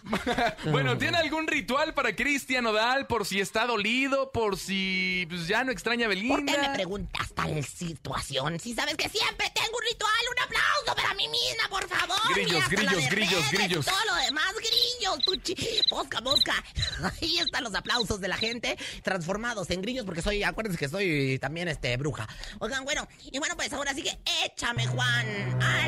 Bueno, 0.70 0.96
¿tiene 0.98 1.16
algún 1.16 1.46
ritual 1.46 1.94
para 1.94 2.14
Cristian 2.14 2.64
Nodal 2.64 3.06
por 3.06 3.26
si 3.26 3.40
está 3.40 3.66
dolido, 3.66 4.30
por 4.30 4.58
si 4.58 5.26
pues, 5.28 5.46
ya 5.46 5.64
no 5.64 5.72
extraña 5.72 6.06
a 6.06 6.08
¿Por 6.08 6.16
qué 6.16 6.22
Belinda? 6.22 6.68
me 6.68 6.74
preguntas 6.74 7.32
tal 7.34 7.64
situación? 7.64 8.58
Si 8.60 8.74
sabes 8.74 8.96
que 8.96 9.08
siempre 9.08 9.50
tengo 9.54 9.76
un 9.76 9.84
ritual, 9.90 10.12
un 10.30 10.42
aplauso 10.42 10.96
para 10.96 11.14
mí 11.14 11.28
misma, 11.28 11.68
por 11.68 11.88
favor. 11.88 12.16
Grillos, 12.34 12.68
grillos, 12.68 13.10
grillos, 13.10 13.50
grillos. 13.50 13.86
Todo 13.86 14.04
lo 14.06 14.14
demás, 14.16 14.52
grillos. 14.56 14.80
grillos, 15.00 15.24
tuchi. 15.24 15.54
Mosca, 15.90 16.20
mosca. 16.20 16.54
Ahí 17.20 17.38
están 17.38 17.64
los 17.64 17.74
aplausos 17.74 18.20
de 18.20 18.28
la 18.28 18.36
gente 18.36 18.76
transformados 19.02 19.70
en 19.70 19.82
grillos 19.82 20.04
porque 20.04 20.22
soy, 20.22 20.42
acuérdense 20.42 20.78
que 20.78 20.88
soy 20.88 21.38
también 21.38 21.68
este 21.68 21.96
bruja. 21.96 22.28
Oigan, 22.58 22.84
bueno, 22.84 23.06
y 23.30 23.38
bueno, 23.38 23.56
pues 23.56 23.72
ahora 23.72 23.94
sí 23.94 24.02
que 24.02 24.18
échame, 24.44 24.86
Juan. 24.86 25.26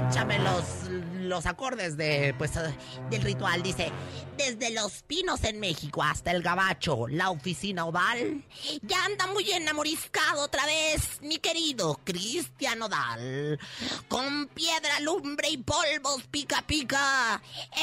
Échame 0.08 0.38
los, 0.38 0.64
los 1.14 1.46
acordes 1.46 1.96
de, 1.96 2.11
pues, 2.36 2.56
eh, 2.56 2.74
del 3.10 3.22
ritual. 3.22 3.62
Dice, 3.62 3.90
desde 4.36 4.70
Los 4.70 5.02
Pinos 5.02 5.44
en 5.44 5.60
México 5.60 6.02
hasta 6.02 6.30
el 6.30 6.42
Gabacho, 6.42 7.06
la 7.08 7.30
oficina 7.30 7.84
oval, 7.84 8.44
ya 8.82 9.04
anda 9.04 9.26
muy 9.28 9.50
enamoriscado 9.50 10.42
otra 10.42 10.64
vez, 10.66 11.20
mi 11.20 11.38
querido 11.38 12.00
Cristian 12.04 12.82
Odal. 12.82 13.58
Con 14.08 14.48
piedra, 14.48 15.00
lumbre 15.00 15.50
y 15.50 15.58
polvos 15.58 16.24
pica 16.30 16.62
pica. 16.66 17.42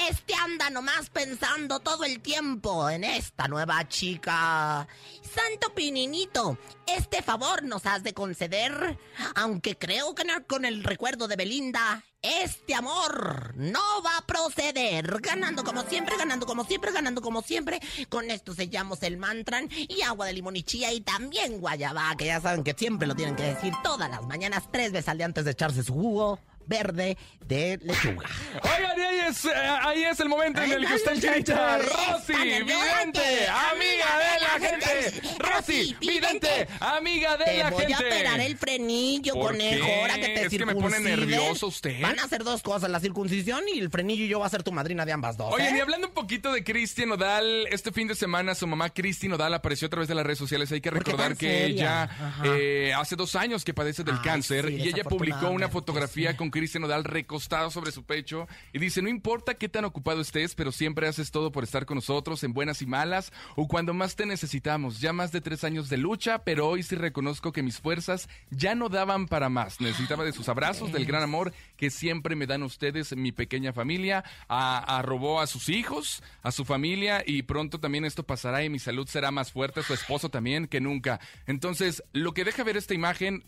Este 0.10 0.34
anda 0.36 0.70
nomás 0.70 1.10
pensando 1.10 1.80
todo 1.80 2.04
el 2.04 2.20
tiempo 2.20 2.90
en 2.90 3.04
esta 3.04 3.48
nueva 3.48 3.88
chica. 3.88 4.88
Santo 5.22 5.74
Pininito, 5.74 6.58
este 6.88 7.22
favor 7.22 7.64
nos 7.64 7.86
has 7.86 8.04
de 8.04 8.14
conceder, 8.14 8.98
aunque 9.36 9.78
creo 9.78 10.16
que 10.16 10.26
con 10.48 10.66
el 10.66 10.84
recuerdo 10.84 11.28
de 11.28 11.36
Belinda, 11.36 12.04
este 12.22 12.76
amor 12.76 13.54
no 13.56 14.02
va 14.04 14.18
a 14.18 14.26
proceder. 14.26 15.22
Ganando 15.22 15.64
como 15.64 15.84
siempre, 15.84 16.18
ganando 16.18 16.46
como 16.46 16.64
siempre, 16.66 16.92
ganando 16.92 17.22
como 17.22 17.42
siempre. 17.42 17.80
Con 18.10 18.30
esto 18.32 18.54
sellamos 18.54 19.04
el 19.04 19.18
mantran 19.18 19.70
y 19.72 20.02
agua 20.02 20.26
de 20.26 20.34
limón 20.34 20.56
y 20.56 21.02
también 21.02 21.60
guayaba, 21.60 22.16
que 22.18 22.26
ya 22.26 22.42
saben 22.42 22.64
que 22.64 22.74
siempre 22.78 23.08
lo 23.08 23.16
tienen 23.16 23.36
que 23.36 23.44
decir 23.44 23.74
todas 23.84 24.10
las 24.10 24.26
mañanas, 24.26 24.64
tres 24.72 24.92
veces 24.92 25.10
al 25.10 25.18
día 25.18 25.26
antes 25.26 25.46
de 25.46 25.52
echarse 25.52 25.84
su 25.84 25.94
jugo 25.94 26.40
verde 26.70 27.18
de 27.46 27.80
lechuga. 27.82 28.30
Oigan, 28.64 28.98
y 28.98 29.02
ahí 29.02 29.20
es, 29.28 29.44
eh, 29.46 29.50
ahí 29.56 30.04
es 30.04 30.20
el 30.20 30.30
momento 30.30 30.62
en 30.62 30.72
el 30.72 30.86
que 30.86 30.94
usted 30.94 31.34
grita, 31.34 31.80
Rosy, 31.80 32.34
vidente, 32.34 33.48
amiga 33.48 34.20
de 34.20 34.40
la 34.40 34.70
gente. 34.70 35.22
Rosy, 35.40 35.96
vidente, 36.00 36.68
amiga 36.80 37.38
de 37.38 37.46
Te 37.46 37.58
la 37.58 37.70
voy 37.72 37.84
a 37.86 37.88
gente. 37.98 38.06
operar 38.06 38.40
el 38.40 38.56
frenillo, 38.56 39.34
¿Por 39.34 39.52
conejo, 39.52 39.88
ahora 40.02 40.16
que 40.16 40.30
te 40.30 40.46
Es 40.46 40.50
que 40.50 40.66
me 40.66 40.76
pone 40.76 41.00
nervioso 41.00 41.68
usted. 41.68 42.02
Van 42.02 42.20
a 42.20 42.24
hacer 42.24 42.44
dos 42.44 42.62
cosas, 42.62 42.90
la 42.90 43.00
circuncisión 43.00 43.64
y 43.74 43.80
el 43.80 43.90
frenillo 43.90 44.26
y 44.26 44.28
yo 44.28 44.38
voy 44.38 44.46
a 44.46 44.50
ser 44.50 44.62
tu 44.62 44.72
madrina 44.72 45.06
de 45.06 45.12
ambas 45.12 45.36
dos. 45.38 45.52
Oigan, 45.52 45.74
¿eh? 45.74 45.78
y 45.80 45.82
hablando 45.82 46.08
un 46.08 46.14
poquito 46.14 46.52
de 46.52 46.64
Cristian 46.64 47.12
Odal, 47.12 47.66
este 47.72 47.92
fin 47.92 48.08
de 48.08 48.14
semana 48.16 48.54
su 48.54 48.68
mamá 48.68 48.92
Cristian 48.92 49.34
Odal 49.34 49.56
apareció 49.56 49.88
a 49.88 49.90
través 49.90 50.08
de 50.08 50.14
las 50.16 50.24
redes 50.24 50.38
sociales. 50.38 50.72
Hay 50.72 50.82
que 50.82 50.92
¿Por 50.92 51.04
qué 51.04 51.12
recordar 51.12 51.36
que 51.36 51.66
ella 51.66 52.10
eh, 52.46 52.94
hace 52.96 53.16
dos 53.16 53.36
años 53.36 53.66
que 53.66 53.74
padece 53.74 54.04
del 54.04 54.16
Ay, 54.16 54.22
cáncer 54.24 54.68
sí, 54.68 54.76
y 54.76 54.88
ella 54.88 55.04
publicó 55.04 55.50
una 55.50 55.68
fotografía 55.70 56.32
sí. 56.32 56.38
con 56.38 56.50
Cristian 56.52 56.59
Odal 56.84 57.04
recostado 57.04 57.72
sobre 57.72 57.92
su 57.92 58.04
pecho 58.04 58.48
y 58.74 58.80
dice, 58.80 59.02
no 59.02 59.10
importa 59.10 59.54
qué 59.56 59.70
tan 59.70 59.86
ocupado 59.86 60.22
estés, 60.22 60.56
pero 60.56 60.72
siempre 60.72 61.08
haces 61.08 61.32
todo 61.32 61.52
por 61.52 61.64
estar 61.64 61.86
con 61.86 61.96
nosotros 61.96 62.44
en 62.44 62.54
buenas 62.54 62.82
y 62.82 62.86
malas 62.86 63.32
o 63.56 63.68
cuando 63.68 63.94
más 63.94 64.16
te 64.16 64.26
necesitamos. 64.26 65.00
Ya 65.00 65.14
más 65.14 65.32
de 65.32 65.42
tres 65.42 65.64
años 65.64 65.90
de 65.90 65.98
lucha, 65.98 66.40
pero 66.44 66.68
hoy 66.68 66.84
sí 66.84 66.96
reconozco 66.96 67.52
que 67.52 67.64
mis 67.64 67.80
fuerzas 67.80 68.30
ya 68.50 68.76
no 68.76 68.90
daban 68.90 69.28
para 69.28 69.50
más. 69.50 69.82
Necesitaba 69.82 70.24
de 70.24 70.32
sus 70.34 70.50
abrazos, 70.50 70.92
del 70.92 71.06
gran 71.06 71.24
amor 71.24 71.54
que 71.78 71.90
siempre 71.90 72.36
me 72.36 72.48
dan 72.48 72.64
ustedes, 72.64 73.16
mi 73.16 73.32
pequeña 73.32 73.74
familia. 73.74 74.24
A, 74.48 74.98
a- 74.98 75.02
robó 75.02 75.40
a 75.42 75.48
sus 75.48 75.70
hijos, 75.70 76.22
a 76.44 76.52
su 76.52 76.66
familia 76.66 77.24
y 77.26 77.44
pronto 77.44 77.80
también 77.80 78.06
esto 78.06 78.24
pasará 78.24 78.64
y 78.64 78.70
mi 78.70 78.80
salud 78.80 79.08
será 79.08 79.32
más 79.32 79.52
fuerte, 79.52 79.82
su 79.84 79.94
esposo 79.94 80.30
también 80.30 80.68
que 80.68 80.82
nunca. 80.82 81.20
Entonces, 81.48 82.04
lo 82.14 82.34
que 82.34 82.44
deja 82.44 82.64
ver 82.64 82.78
esta 82.78 82.94
imagen 82.94 83.44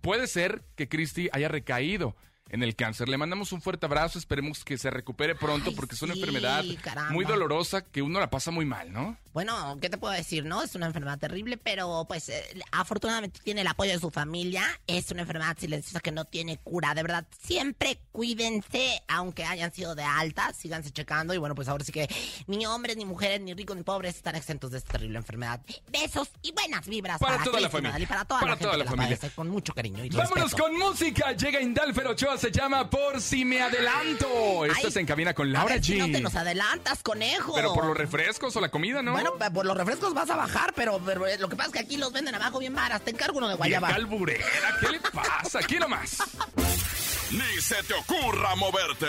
puede 0.00 0.26
ser 0.26 0.62
que 0.76 0.88
Christy 0.88 1.28
haya 1.32 1.48
recaído 1.48 2.16
en 2.48 2.62
el 2.62 2.76
cáncer. 2.76 3.08
Le 3.08 3.18
mandamos 3.18 3.52
un 3.52 3.60
fuerte 3.60 3.86
abrazo, 3.86 4.18
esperemos 4.18 4.64
que 4.64 4.78
se 4.78 4.90
recupere 4.90 5.34
pronto 5.34 5.70
Ay, 5.70 5.76
porque 5.76 5.94
es 5.94 6.02
una 6.02 6.14
sí, 6.14 6.20
enfermedad 6.20 6.64
caramba. 6.82 7.10
muy 7.12 7.24
dolorosa 7.24 7.82
que 7.84 8.02
uno 8.02 8.20
la 8.20 8.30
pasa 8.30 8.50
muy 8.50 8.64
mal, 8.64 8.92
¿no? 8.92 9.16
Bueno, 9.32 9.76
¿qué 9.82 9.90
te 9.90 9.98
puedo 9.98 10.14
decir? 10.14 10.46
No, 10.46 10.62
es 10.62 10.74
una 10.74 10.86
enfermedad 10.86 11.18
terrible, 11.18 11.58
pero 11.58 12.06
pues 12.08 12.30
eh, 12.30 12.42
afortunadamente 12.72 13.38
tiene 13.44 13.60
el 13.60 13.66
apoyo 13.66 13.92
de 13.92 13.98
su 13.98 14.10
familia. 14.10 14.64
Es 14.86 15.10
una 15.10 15.22
enfermedad 15.22 15.56
silenciosa 15.58 16.00
que 16.00 16.10
no 16.10 16.24
tiene 16.24 16.56
cura. 16.56 16.94
De 16.94 17.02
verdad, 17.02 17.26
siempre 17.42 18.00
cuídense, 18.12 19.02
aunque 19.08 19.44
hayan 19.44 19.72
sido 19.72 19.94
de 19.94 20.04
alta, 20.04 20.52
síganse 20.54 20.90
checando. 20.90 21.34
Y 21.34 21.38
bueno, 21.38 21.54
pues 21.54 21.68
ahora 21.68 21.84
sí 21.84 21.92
que 21.92 22.08
ni 22.46 22.64
hombres, 22.64 22.96
ni 22.96 23.04
mujeres, 23.04 23.42
ni 23.42 23.52
ricos, 23.52 23.76
ni 23.76 23.82
pobres 23.82 24.16
están 24.16 24.36
exentos 24.36 24.70
de 24.70 24.78
esta 24.78 24.92
terrible 24.92 25.18
enfermedad. 25.18 25.60
Besos 25.92 26.30
y 26.40 26.52
buenas 26.52 26.86
vibras 26.86 27.18
Para 27.18 27.34
para, 27.34 27.44
toda 27.44 27.60
la 27.60 27.68
familia. 27.68 27.98
Y 28.00 28.06
para 28.06 28.24
toda 28.24 28.40
Para 28.40 28.52
la 28.52 28.56
gente 28.56 28.64
toda 28.64 28.78
que 28.78 28.84
la 28.84 28.90
familia. 28.90 29.18
con 29.34 29.48
mucho 29.50 29.74
cariño 29.74 30.02
y 30.02 30.08
Vámonos 30.10 30.44
respeto. 30.52 30.62
con 30.62 30.78
música. 30.78 31.32
Llega 31.32 31.60
Indalfer 31.60 32.06
Ochoa, 32.06 32.38
se 32.46 32.52
llama 32.52 32.88
Por 32.88 33.20
si 33.20 33.44
me 33.44 33.60
adelanto. 33.60 34.64
Esto 34.66 34.78
Ay, 34.82 34.86
es 34.86 34.96
en 34.96 35.06
cabina 35.06 35.34
con 35.34 35.48
A 35.48 35.52
Laura 35.52 35.74
ver 35.74 35.84
si 35.84 35.98
no 35.98 36.06
G. 36.06 36.12
te 36.12 36.20
nos 36.20 36.34
adelantas, 36.36 37.02
conejo. 37.02 37.54
Pero 37.54 37.74
por 37.74 37.84
los 37.86 37.96
refrescos 37.96 38.54
o 38.54 38.60
la 38.60 38.68
comida, 38.68 39.02
¿no? 39.02 39.12
Bueno, 39.12 39.34
por 39.52 39.66
los 39.66 39.76
refrescos 39.76 40.14
vas 40.14 40.30
a 40.30 40.36
bajar, 40.36 40.72
pero, 40.74 41.00
pero, 41.04 41.26
eh, 41.26 41.38
lo 41.38 41.48
que 41.48 41.56
pasa 41.56 41.68
es 41.68 41.72
que 41.72 41.78
aquí 41.80 41.96
los 41.96 42.12
venden 42.12 42.34
abajo 42.36 42.58
bien 42.60 42.74
varas. 42.74 43.02
Te 43.02 43.10
encargo 43.10 43.38
uno 43.38 43.48
de 43.48 43.54
guayaba. 43.56 43.88
alburera, 43.88 44.46
¿qué 44.80 44.88
le 44.90 45.00
pasa? 45.00 45.58
Aquí 45.58 45.76
nomás. 45.76 46.18
Ni 47.32 47.60
se 47.60 47.82
te 47.82 47.94
ocurra 47.94 48.54
moverte. 48.54 49.08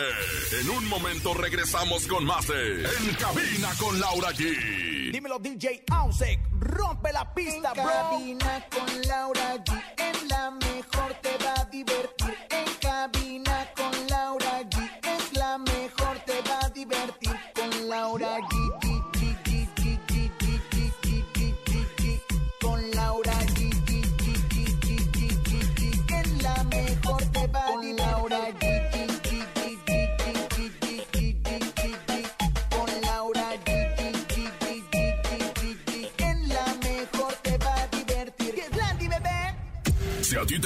En 0.61 0.69
un 0.71 0.85
momento 0.87 1.35
regresamos 1.35 2.07
con 2.07 2.25
más 2.25 2.47
de 2.47 2.83
En 2.85 3.13
Cabina 3.19 3.69
con 3.77 3.99
Laura 3.99 4.29
G. 4.31 5.11
Dímelo 5.11 5.37
DJ 5.37 5.83
Ausek, 5.91 6.39
rompe 6.59 7.13
la 7.13 7.31
pista, 7.35 7.73
En 7.75 7.83
bro. 7.83 7.93
cabina 7.93 8.65
con 8.71 9.01
Laura 9.03 9.55
G. 9.63 9.81
En 9.97 10.27
la 10.29 10.49
mejor 10.49 11.13
te 11.21 11.37
va 11.45 11.53
a 11.61 11.65
divertir. 11.65 12.16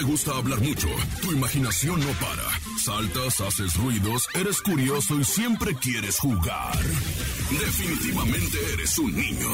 Te 0.01 0.07
gusta 0.07 0.31
hablar 0.35 0.59
mucho, 0.61 0.87
tu 1.21 1.31
imaginación 1.31 1.99
no 1.99 2.11
para. 2.13 2.43
Saltas, 2.83 3.39
haces 3.39 3.75
ruidos, 3.75 4.27
eres 4.33 4.59
curioso 4.61 5.19
y 5.19 5.23
siempre 5.23 5.75
quieres 5.75 6.17
jugar. 6.17 6.75
Definitivamente 7.51 8.57
eres 8.73 8.97
un 8.97 9.15
niño. 9.15 9.49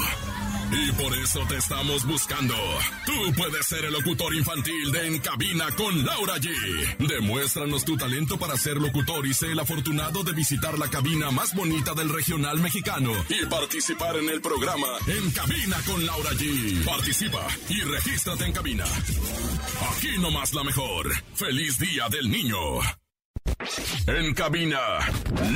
Y 0.72 0.92
por 0.94 1.14
eso 1.18 1.40
te 1.48 1.58
estamos 1.58 2.06
buscando. 2.06 2.56
Tú 3.06 3.34
puedes 3.36 3.66
ser 3.66 3.86
el 3.86 3.94
locutor 3.94 4.34
infantil 4.36 4.92
de 4.92 5.08
En 5.08 5.20
Cabina 5.20 5.72
con 5.76 6.06
Laura 6.06 6.36
G. 6.38 6.98
Demuéstranos 6.98 7.86
tu 7.86 7.96
talento 7.96 8.38
para 8.38 8.58
ser 8.58 8.78
locutor 8.78 9.26
y 9.26 9.34
sé 9.34 9.52
el 9.52 9.60
afortunado 9.60 10.24
de 10.24 10.34
visitar 10.34 10.78
la 10.78 10.90
cabina 10.90 11.32
más 11.32 11.56
bonita 11.56 11.94
del 11.94 12.10
regional 12.10 12.60
mexicano 12.60 13.12
y 13.30 13.46
participar 13.46 14.18
en 14.18 14.30
el 14.30 14.42
programa 14.42 14.88
En 15.08 15.32
Cabina 15.32 15.78
con 15.86 16.06
Laura 16.06 16.32
G. 16.32 16.86
Participa 16.86 17.48
y 17.70 17.82
regístrate 17.82 18.46
en 18.46 18.52
cabina. 18.52 18.86
Aquí 19.92 20.18
nomás 20.20 20.54
la 20.54 20.64
mejor. 20.64 21.12
Feliz 21.34 21.80
Día 21.80 22.10
del 22.10 22.30
Niño. 22.30 22.58
En 24.08 24.34
cabina, 24.34 24.80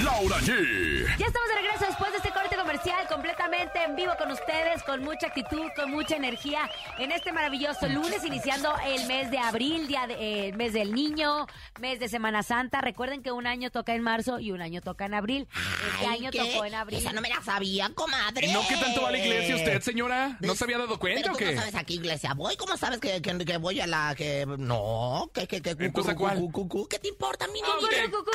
Laura 0.04 0.40
G. 0.40 1.18
Ya 1.18 1.26
estamos 1.26 1.48
de 1.50 1.56
regreso 1.56 1.86
después 1.88 2.12
de 2.12 2.18
este 2.18 2.31
comercial 2.72 3.06
completamente 3.10 3.84
en 3.84 3.98
vivo 3.98 4.14
con 4.18 4.32
ustedes, 4.32 4.82
con 4.84 5.04
mucha 5.04 5.28
actitud, 5.28 5.68
con 5.76 5.92
mucha 5.92 6.16
energía, 6.16 6.70
en 7.00 7.12
este 7.12 7.34
maravilloso 7.34 7.86
lunes, 7.90 8.24
iniciando 8.24 8.74
el 8.86 9.06
mes 9.08 9.30
de 9.30 9.40
abril, 9.40 9.88
día 9.88 10.08
de- 10.08 10.14
eh, 10.14 10.48
el 10.50 10.56
mes 10.56 10.72
del 10.72 10.94
niño, 10.94 11.48
mes 11.82 12.00
de 12.00 12.08
Semana 12.08 12.44
Santa. 12.44 12.80
Recuerden 12.80 13.24
que 13.24 13.32
un 13.34 13.46
año 13.46 13.72
toca 13.72 13.94
en 13.94 14.02
marzo 14.02 14.40
y 14.40 14.52
un 14.54 14.62
año 14.62 14.80
toca 14.82 15.06
en 15.06 15.14
abril. 15.16 15.50
Este 15.96 16.08
Ay, 16.08 16.20
año 16.20 16.32
¿qué? 16.32 16.38
tocó 16.40 16.64
en 16.64 16.76
abril. 16.76 17.00
Esa 17.00 17.12
no 17.12 17.20
me 17.20 17.28
la 17.28 17.42
sabía, 17.44 17.90
comadre. 17.94 18.48
¿Y 18.48 18.54
no 18.54 18.62
qué 18.66 18.78
tanto 18.78 19.02
va 19.02 19.12
la 19.12 19.18
iglesia 19.18 19.56
usted, 19.58 19.82
señora? 19.82 20.38
¿No 20.40 20.56
se 20.56 20.64
había 20.64 20.78
dado 20.78 20.98
cuenta 20.98 21.22
Pero 21.24 21.34
o 21.34 21.38
tú 21.38 21.44
qué? 21.44 21.52
no 21.56 21.60
sabes 21.60 21.76
a 21.76 21.84
qué 21.84 21.94
iglesia 21.96 22.34
voy. 22.36 22.56
¿Cómo 22.56 22.78
sabes 22.78 23.00
que, 23.02 23.22
que, 23.22 23.38
que 23.46 23.58
voy 23.58 23.82
a 23.82 23.88
la 23.88 24.16
que... 24.16 24.46
No, 24.48 25.30
que... 25.34 25.46
que, 25.46 25.62
que 25.62 25.72
Entonces, 25.72 26.14
¿a 26.14 26.16
cuál? 26.16 26.38
cu- 26.40 26.52
cu- 26.54 26.70
cu- 26.70 26.88
¿Qué 26.88 27.00
te 27.00 27.10
importa, 27.10 27.48
mi 27.48 27.56
niña? 27.62 27.68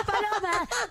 paloma. 0.06 0.68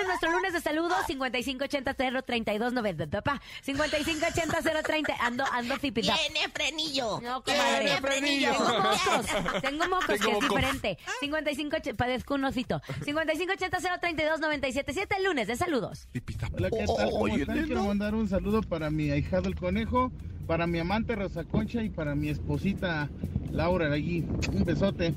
Recuerden 0.00 0.08
nuestro 0.08 0.30
lunes 0.32 0.52
de 0.54 0.60
saludos 0.60 0.96
5580 1.06 1.94
03290 1.94 3.06
papá 3.08 3.40
5580 3.62 4.82
030 4.82 5.14
ando 5.20 5.44
ando 5.52 5.76
fipita. 5.76 6.14
Tiene 6.16 6.48
frenillo. 6.48 7.20
No, 7.20 7.42
Tiene 7.42 7.60
comadre. 7.60 8.00
frenillo. 8.00 8.50
Tengo 8.52 8.68
mocos. 8.80 9.60
Tengo 9.60 9.88
mocos, 9.88 10.06
Tengo 10.06 10.30
que 10.30 10.32
es 10.32 10.48
diferente. 10.48 10.98
55, 11.20 11.76
padezco 11.96 12.34
un 12.34 12.44
osito. 12.44 12.80
5580 13.04 13.98
032 14.00 14.40
977 14.40 15.14
el 15.18 15.24
lunes 15.24 15.48
de 15.48 15.56
saludos. 15.56 16.08
Pipita. 16.12 16.48
Hola, 16.52 16.70
¿qué 16.70 16.84
tal? 16.86 17.10
¿Cómo 17.10 17.24
Oye, 17.24 17.40
están? 17.42 17.64
Quiero 17.66 17.84
mandar 17.84 18.14
un 18.14 18.28
saludo 18.28 18.62
para 18.62 18.90
mi 18.90 19.10
ahijado 19.10 19.48
el 19.48 19.56
conejo, 19.56 20.12
para 20.46 20.66
mi 20.66 20.78
amante 20.78 21.14
Rosa 21.14 21.44
Concha 21.44 21.82
y 21.82 21.90
para 21.90 22.14
mi 22.14 22.30
esposita 22.30 23.10
Laura 23.52 23.92
allí. 23.92 24.24
Un 24.52 24.64
besote. 24.64 25.12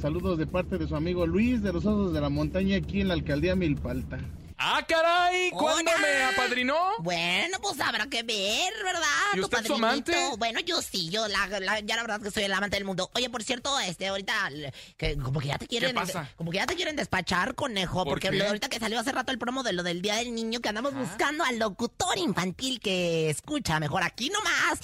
Saludos 0.00 0.38
de 0.38 0.46
parte 0.46 0.78
de 0.78 0.88
su 0.88 0.96
amigo 0.96 1.26
Luis 1.26 1.62
de 1.62 1.74
los 1.74 1.84
Osos 1.84 2.14
de 2.14 2.22
la 2.22 2.30
Montaña 2.30 2.78
aquí 2.78 3.02
en 3.02 3.08
la 3.08 3.14
alcaldía 3.14 3.54
Milpalta. 3.54 4.18
Ah, 4.62 4.84
caray, 4.86 5.50
¿cuándo 5.52 5.90
Hola. 5.90 6.02
me 6.06 6.22
apadrinó? 6.24 6.76
Bueno, 6.98 7.56
pues 7.62 7.80
habrá 7.80 8.06
que 8.08 8.22
ver, 8.22 8.70
¿verdad? 8.84 9.00
¿Y 9.32 9.36
Tu 9.38 9.44
usted 9.44 9.58
es 9.60 9.66
su 9.66 9.80
padrinito. 9.80 10.12
amante? 10.12 10.36
Bueno, 10.36 10.60
yo 10.60 10.82
sí, 10.82 11.08
yo 11.08 11.26
la, 11.28 11.46
la- 11.60 11.80
ya 11.80 11.96
la 11.96 12.02
verdad 12.02 12.20
que 12.20 12.30
soy 12.30 12.42
el 12.42 12.52
amante 12.52 12.76
del 12.76 12.84
mundo. 12.84 13.10
Oye, 13.14 13.30
por 13.30 13.42
cierto, 13.42 13.80
este, 13.80 14.08
ahorita, 14.08 14.50
le- 14.50 14.74
que 14.98 15.16
como 15.16 15.40
que 15.40 15.48
ya 15.48 15.56
te 15.56 15.66
quieren, 15.66 15.94
pasa? 15.94 16.28
como 16.36 16.50
que 16.50 16.58
ya 16.58 16.66
te 16.66 16.76
quieren 16.76 16.94
despachar, 16.94 17.54
conejo, 17.54 18.04
¿Por 18.04 18.08
porque 18.08 18.28
qué? 18.28 18.36
lo- 18.36 18.46
ahorita 18.48 18.68
que 18.68 18.78
salió 18.78 19.00
hace 19.00 19.12
rato 19.12 19.32
el 19.32 19.38
promo 19.38 19.62
de 19.62 19.72
lo 19.72 19.82
del 19.82 20.02
Día 20.02 20.16
del 20.16 20.34
Niño, 20.34 20.60
que 20.60 20.68
andamos 20.68 20.92
buscando 20.92 21.42
al 21.42 21.58
locutor 21.58 22.18
infantil 22.18 22.80
que 22.80 23.30
escucha 23.30 23.80
mejor 23.80 24.02
aquí 24.02 24.28
nomás. 24.28 24.78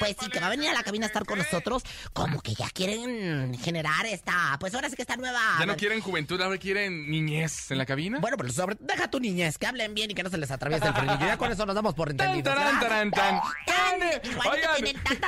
Pues 0.00 0.16
sí, 0.20 0.28
que 0.28 0.40
va 0.40 0.46
a 0.46 0.50
venir 0.50 0.70
a 0.70 0.74
la 0.74 0.82
cabina 0.82 1.06
a 1.06 1.06
estar 1.06 1.24
con 1.24 1.38
nosotros, 1.38 1.84
como 2.12 2.40
que 2.40 2.54
ya 2.54 2.68
quieren 2.70 3.56
generar 3.58 4.06
esta, 4.06 4.56
pues 4.58 4.74
ahora 4.74 4.90
sí 4.90 4.96
que 4.96 5.02
esta 5.02 5.16
nueva... 5.16 5.40
¿Ya 5.60 5.66
no 5.66 5.76
quieren 5.76 6.00
juventud, 6.00 6.40
ahora 6.42 6.58
quieren 6.58 7.08
niñez 7.08 7.70
en 7.70 7.78
la 7.78 7.86
cabina? 7.86 8.18
Bueno, 8.18 8.36
pero 8.36 8.52
sobre, 8.52 8.76
deja 8.80 9.08
tu 9.08 9.19
niñez, 9.20 9.58
que 9.58 9.66
hablen 9.66 9.94
bien 9.94 10.10
y 10.10 10.14
que 10.14 10.22
no 10.22 10.30
se 10.30 10.38
les 10.38 10.50
atraviese 10.50 10.86
el 10.86 10.94
frenillo. 10.94 11.20
Ya 11.20 11.36
con 11.36 11.52
eso 11.52 11.66
nos 11.66 11.74
damos 11.74 11.94
por 11.94 12.10
entendidos. 12.10 12.54
tan. 12.54 13.40
Oigan. 14.50 14.76
tienen 14.76 15.04
tan. 15.04 15.20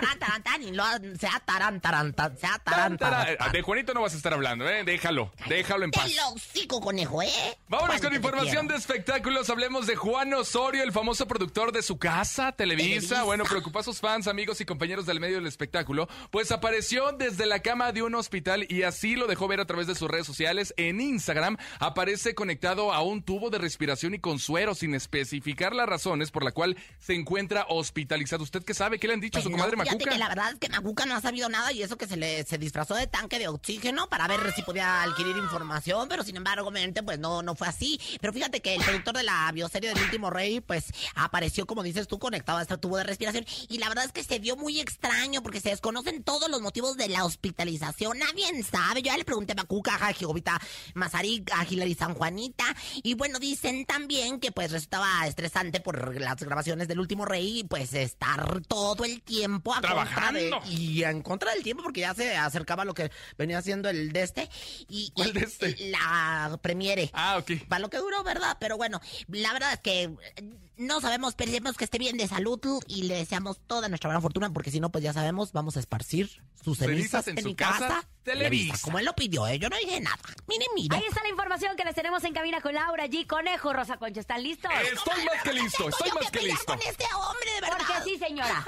De 3.53 3.63
Juanito 3.63 3.95
no 3.95 4.03
vas 4.03 4.15
a 4.15 4.17
estar 4.17 4.33
hablando, 4.33 4.69
¿eh? 4.69 4.85
Déjalo, 4.85 5.33
déjalo 5.49 5.85
en 5.85 5.91
paz. 5.91 6.07
Te 6.07 6.15
lo 6.17 6.29
hocico, 6.31 6.81
conejo, 6.81 7.23
¿eh? 7.23 7.31
Vámonos 7.69 8.01
¿Cuánto 8.01 8.09
con 8.09 8.17
información 8.17 8.69
de 8.69 8.77
espectáculos. 8.77 9.51
Hablemos 9.51 9.87
de 9.87 9.97
Juan 9.97 10.33
Osorio, 10.35 10.83
el 10.83 10.93
famoso 10.93 11.27
productor 11.27 11.73
de 11.73 11.83
su 11.83 11.99
casa, 11.99 12.53
Televisa. 12.53 12.89
Televisa. 12.89 13.23
Bueno, 13.25 13.45
preocupa 13.45 13.81
a 13.81 13.83
sus 13.83 14.01
fans, 14.01 14.27
amigos 14.27 14.61
y 14.61 14.65
compañeros 14.65 15.07
del 15.07 15.21
medio 15.21 15.37
del 15.37 15.47
espectáculo. 15.47 16.09
Pues 16.31 16.53
apareció 16.53 17.13
desde 17.13 17.47
la 17.47 17.61
cama 17.61 17.93
de 17.93 18.03
un 18.03 18.15
hospital 18.15 18.67
y 18.69 18.83
así 18.83 19.17
lo 19.17 19.27
dejó 19.27 19.49
ver 19.49 19.61
a 19.61 19.67
través 19.67 19.87
de 19.87 19.95
sus 19.95 20.11
redes 20.11 20.27
sociales. 20.27 20.75
En 20.77 21.01
Instagram 21.01 21.57
aparece 21.79 22.35
conectado 22.35 22.93
a 22.93 23.03
un 23.03 23.23
tubo 23.23 23.51
de 23.51 23.59
respiración 23.59 23.82
y 23.83 24.19
con 24.21 24.39
suero, 24.39 24.75
sin 24.75 24.95
especificar 24.95 25.75
las 25.75 25.89
razones 25.89 26.31
por 26.31 26.45
la 26.45 26.53
cual 26.53 26.77
se 26.99 27.15
encuentra 27.15 27.67
hospitalizado. 27.69 28.45
¿Usted 28.45 28.63
qué 28.65 28.75
sabe? 28.75 28.99
¿Qué 28.99 29.09
le 29.09 29.15
han 29.15 29.21
dicho 29.21 29.39
a 29.39 29.43
Pues 29.43 29.45
su 29.45 29.51
no, 29.51 29.57
comadre 29.57 29.73
fíjate 29.77 29.91
Macuca? 29.97 30.11
que 30.13 30.19
la 30.19 30.29
verdad 30.29 30.53
es 30.53 30.59
que 30.59 30.69
Macuca 30.69 31.05
no 31.07 31.15
ha 31.17 31.21
sabido 31.21 31.49
nada 31.49 31.73
y 31.73 31.83
eso 31.83 31.97
que 31.97 32.07
se 32.07 32.17
le 32.17 32.45
se 32.45 32.59
disfrazó 32.59 32.95
de 32.95 33.07
tanque 33.07 33.39
de 33.39 33.49
oxígeno 33.49 34.09
para 34.09 34.29
ver 34.29 34.41
si 34.55 34.63
podía 34.63 35.03
adquirir 35.03 35.37
información, 35.37 36.09
pero 36.09 36.23
sin 36.23 36.37
embargo, 36.37 36.69
obviamente, 36.69 37.03
pues 37.03 37.19
no, 37.19 37.43
no 37.43 37.55
fue 37.55 37.67
así. 37.69 38.01
Pero 38.21 38.33
fíjate 38.33 38.61
que 38.61 38.75
el 38.77 38.83
productor 38.83 39.17
de 39.17 39.23
la 39.25 39.51
bioserie 39.53 39.93
del 39.93 40.03
último 40.03 40.31
rey, 40.31 40.61
pues 40.61 40.87
apareció, 41.15 41.67
como 41.67 41.83
dices 41.83 42.07
tú, 42.09 42.19
conectado 42.19 42.59
a 42.59 42.63
este 42.63 42.79
tubo 42.79 42.97
de 42.99 43.05
respiración. 43.05 43.45
Y 43.69 43.79
la 43.79 43.89
verdad 43.89 44.05
es 44.05 44.13
que 44.13 44.23
se 44.25 44.39
vio 44.39 44.57
muy 44.57 44.81
extraño 44.81 45.43
porque 45.43 45.61
se 45.61 45.71
desconocen 45.71 46.23
todos 46.23 46.49
los 46.51 46.61
motivos 46.63 46.97
de 46.97 47.09
la 47.09 47.25
hospitalización. 47.25 48.19
Nadie 48.19 48.63
sabe. 48.63 49.03
Yo 49.03 49.07
ya 49.13 49.17
le 49.17 49.25
pregunté 49.25 49.53
a 49.53 49.57
Macuca, 49.57 49.95
a 49.97 50.13
Jehovita 50.13 50.61
Mazarik, 50.95 51.51
a 51.53 51.65
Hilary 51.69 51.95
San 51.95 52.15
Juanita. 52.15 52.65
Y 53.03 53.15
bueno, 53.15 53.39
dicen 53.73 53.87
también 53.87 54.39
que 54.41 54.53
pues 54.53 54.71
resultaba 54.71 55.27
estresante 55.27 55.81
por 55.81 56.19
las 56.21 56.37
grabaciones 56.43 56.89
del 56.89 57.01
último 57.01 57.25
rey 57.25 57.61
y 57.61 57.65
pues 57.65 57.93
estar 57.95 58.61
todo 58.67 59.05
el 59.05 59.23
tiempo 59.23 59.73
a 59.73 59.77
contra 59.77 59.91
Trabajando. 59.91 60.61
de, 60.61 60.69
y 60.73 61.03
en 61.05 61.23
contra 61.23 61.53
del 61.53 61.63
tiempo 61.63 61.83
porque 61.83 62.01
ya 62.01 62.15
se 62.15 62.37
acercaba 62.37 62.85
lo 62.85 62.95
que 62.95 63.11
venía 63.39 63.59
haciendo 63.59 63.89
el 63.89 64.13
de 64.13 64.23
este 64.23 64.49
y, 64.89 65.11
¿Cuál 65.15 65.29
y- 65.31 65.33
de 65.33 65.41
este? 65.41 65.77
la 65.91 66.59
premiere 66.63 67.11
Ah, 67.13 67.39
ok. 67.39 67.67
para 67.69 67.81
lo 67.81 67.91
que 67.91 67.99
duró 67.99 68.23
verdad 68.23 68.57
pero 68.61 68.77
bueno 68.77 69.01
la 69.29 69.53
verdad 69.53 69.73
es 69.75 69.81
que 69.81 70.03
eh, 70.05 70.55
no 70.77 71.01
sabemos 71.01 71.31
esperemos 71.31 71.77
que 71.77 71.85
esté 71.85 71.99
bien 71.99 72.17
de 72.17 72.27
salud 72.29 72.61
y 72.89 73.03
le 73.05 73.17
deseamos 73.17 73.61
toda 73.67 73.89
nuestra 73.89 74.09
buena 74.09 74.21
fortuna 74.21 74.51
porque 74.53 74.71
si 74.71 74.81
no 74.81 74.91
pues 74.91 75.05
ya 75.05 75.13
sabemos 75.13 75.53
vamos 75.53 75.77
a 75.77 75.81
esparcir 75.81 76.43
sus 76.65 76.79
cenizas, 76.79 77.25
Cenizas 77.25 77.29
en 77.29 77.39
en, 77.39 77.43
su 77.43 77.49
mi 77.51 77.55
casa, 77.55 77.79
casa, 77.89 78.09
Televisa. 78.23 78.79
como 78.83 78.99
él 78.99 79.05
lo 79.05 79.15
pidió 79.15 79.47
¿eh? 79.49 79.59
yo 79.59 79.69
no 79.69 79.77
dije 79.77 80.01
nada 80.01 80.17
mire 80.49 80.65
mire 80.75 80.97
Ahí 80.97 81.03
está 81.09 81.23
la 81.23 81.29
información 81.29 81.77
que 81.77 81.85
les 81.85 81.95
tenemos 81.95 82.23
en 82.25 82.33
cabina 82.35 82.61
con 82.61 82.75
Laura 82.75 83.07
G. 83.07 83.27
Conejo, 83.53 83.73
Rosa 83.75 83.97
Concha. 83.99 84.21
¿Están 84.21 84.43
listos? 84.43 84.71
Estoy 84.93 85.25
más 85.27 85.43
que 85.43 85.53
listo, 85.53 85.89
estoy 85.91 86.11
más 86.13 86.31
que 86.31 86.41
listo. 86.41 86.65
con 86.65 86.79
este 86.81 87.05
hombre 87.15 87.51
de 87.55 87.61
verdad 87.61 87.77
Porque 87.87 88.03
sí, 88.05 88.19
señora. 88.19 88.65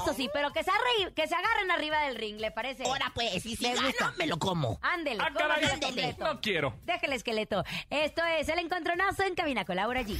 Eso 0.00 0.14
sí, 0.14 0.30
pero 0.32 0.52
que 0.52 0.62
se, 0.62 0.70
arri- 0.70 1.12
que 1.12 1.26
se 1.26 1.34
agarren 1.34 1.70
arriba 1.72 2.00
del 2.02 2.14
ring, 2.16 2.38
¿le 2.40 2.52
parece? 2.52 2.84
ahora 2.84 3.10
pues 3.14 3.44
y 3.44 3.56
si 3.56 3.64
gano 3.64 3.82
gusta. 3.88 4.14
me 4.16 4.26
lo 4.28 4.38
como 4.38 4.78
Ándele, 4.80 5.22
Ah, 5.22 5.30
caray, 5.36 6.14
no 6.18 6.40
quiero. 6.40 6.74
Deje 6.84 7.06
el 7.06 7.12
esqueleto. 7.14 7.64
Esto 7.90 8.22
es 8.24 8.48
El 8.48 8.60
Encontronazo 8.60 9.24
en 9.24 9.34
cabina 9.34 9.64
con 9.64 9.74
Laura 9.76 10.02
G. 10.02 10.16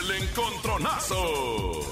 El 0.00 0.10
encontronazo. 0.22 1.90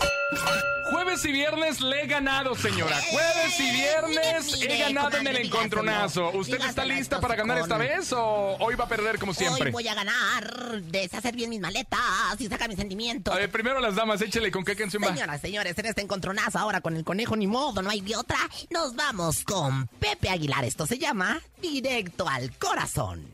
Jueves 0.91 1.25
y 1.25 1.33
viernes 1.33 1.81
le 1.81 2.03
he 2.03 2.07
ganado, 2.07 2.55
señora. 2.55 2.97
Jueves 3.11 3.59
y 3.59 3.71
viernes 3.73 4.59
Mire, 4.61 4.75
he 4.75 4.79
ganado 4.79 5.17
en 5.19 5.27
el 5.27 5.37
encontronazo. 5.39 6.21
dígaselo. 6.31 6.41
¿Usted 6.41 6.61
está 6.65 6.85
lista 6.85 7.21
para 7.21 7.35
ganar 7.35 7.59
esta 7.59 7.77
vez 7.77 8.13
o 8.13 8.57
hoy 8.61 8.77
va 8.77 8.85
a 8.85 8.89
perder 8.89 9.19
como 9.19 9.35
siempre? 9.35 9.67
Hoy 9.67 9.73
voy 9.73 9.89
a 9.89 9.95
ganar, 9.95 10.81
deshacer 10.83 11.35
bien 11.35 11.51
mis 11.51 11.61
maletas 11.61 11.99
y 12.39 12.47
sacar 12.47 12.69
mis 12.69 12.79
sentimientos. 12.79 13.35
A 13.35 13.37
ver, 13.39 13.51
primero 13.51 13.81
las 13.81 13.97
damas, 13.97 14.21
échele 14.23 14.53
con 14.53 14.65
qué 14.65 14.77
canción 14.77 15.03
va. 15.03 15.09
Señoras, 15.09 15.41
señores, 15.41 15.77
en 15.77 15.87
este 15.87 16.03
encontronazo 16.03 16.59
ahora 16.59 16.81
con 16.81 16.97
el 16.97 17.03
conejo 17.03 17.35
ni 17.35 17.49
modo, 17.49 17.83
no 17.83 17.91
hay 17.91 18.01
de 18.01 18.15
otra. 18.15 18.39
Nos 18.71 18.95
vamos 18.95 19.43
con 19.43 19.89
Pepe 19.99 20.29
Aguilar. 20.29 20.65
Esto 20.65 20.87
se 20.87 20.99
llama 20.99 21.41
Directo 21.61 22.29
al 22.29 22.57
Corazón. 22.59 23.29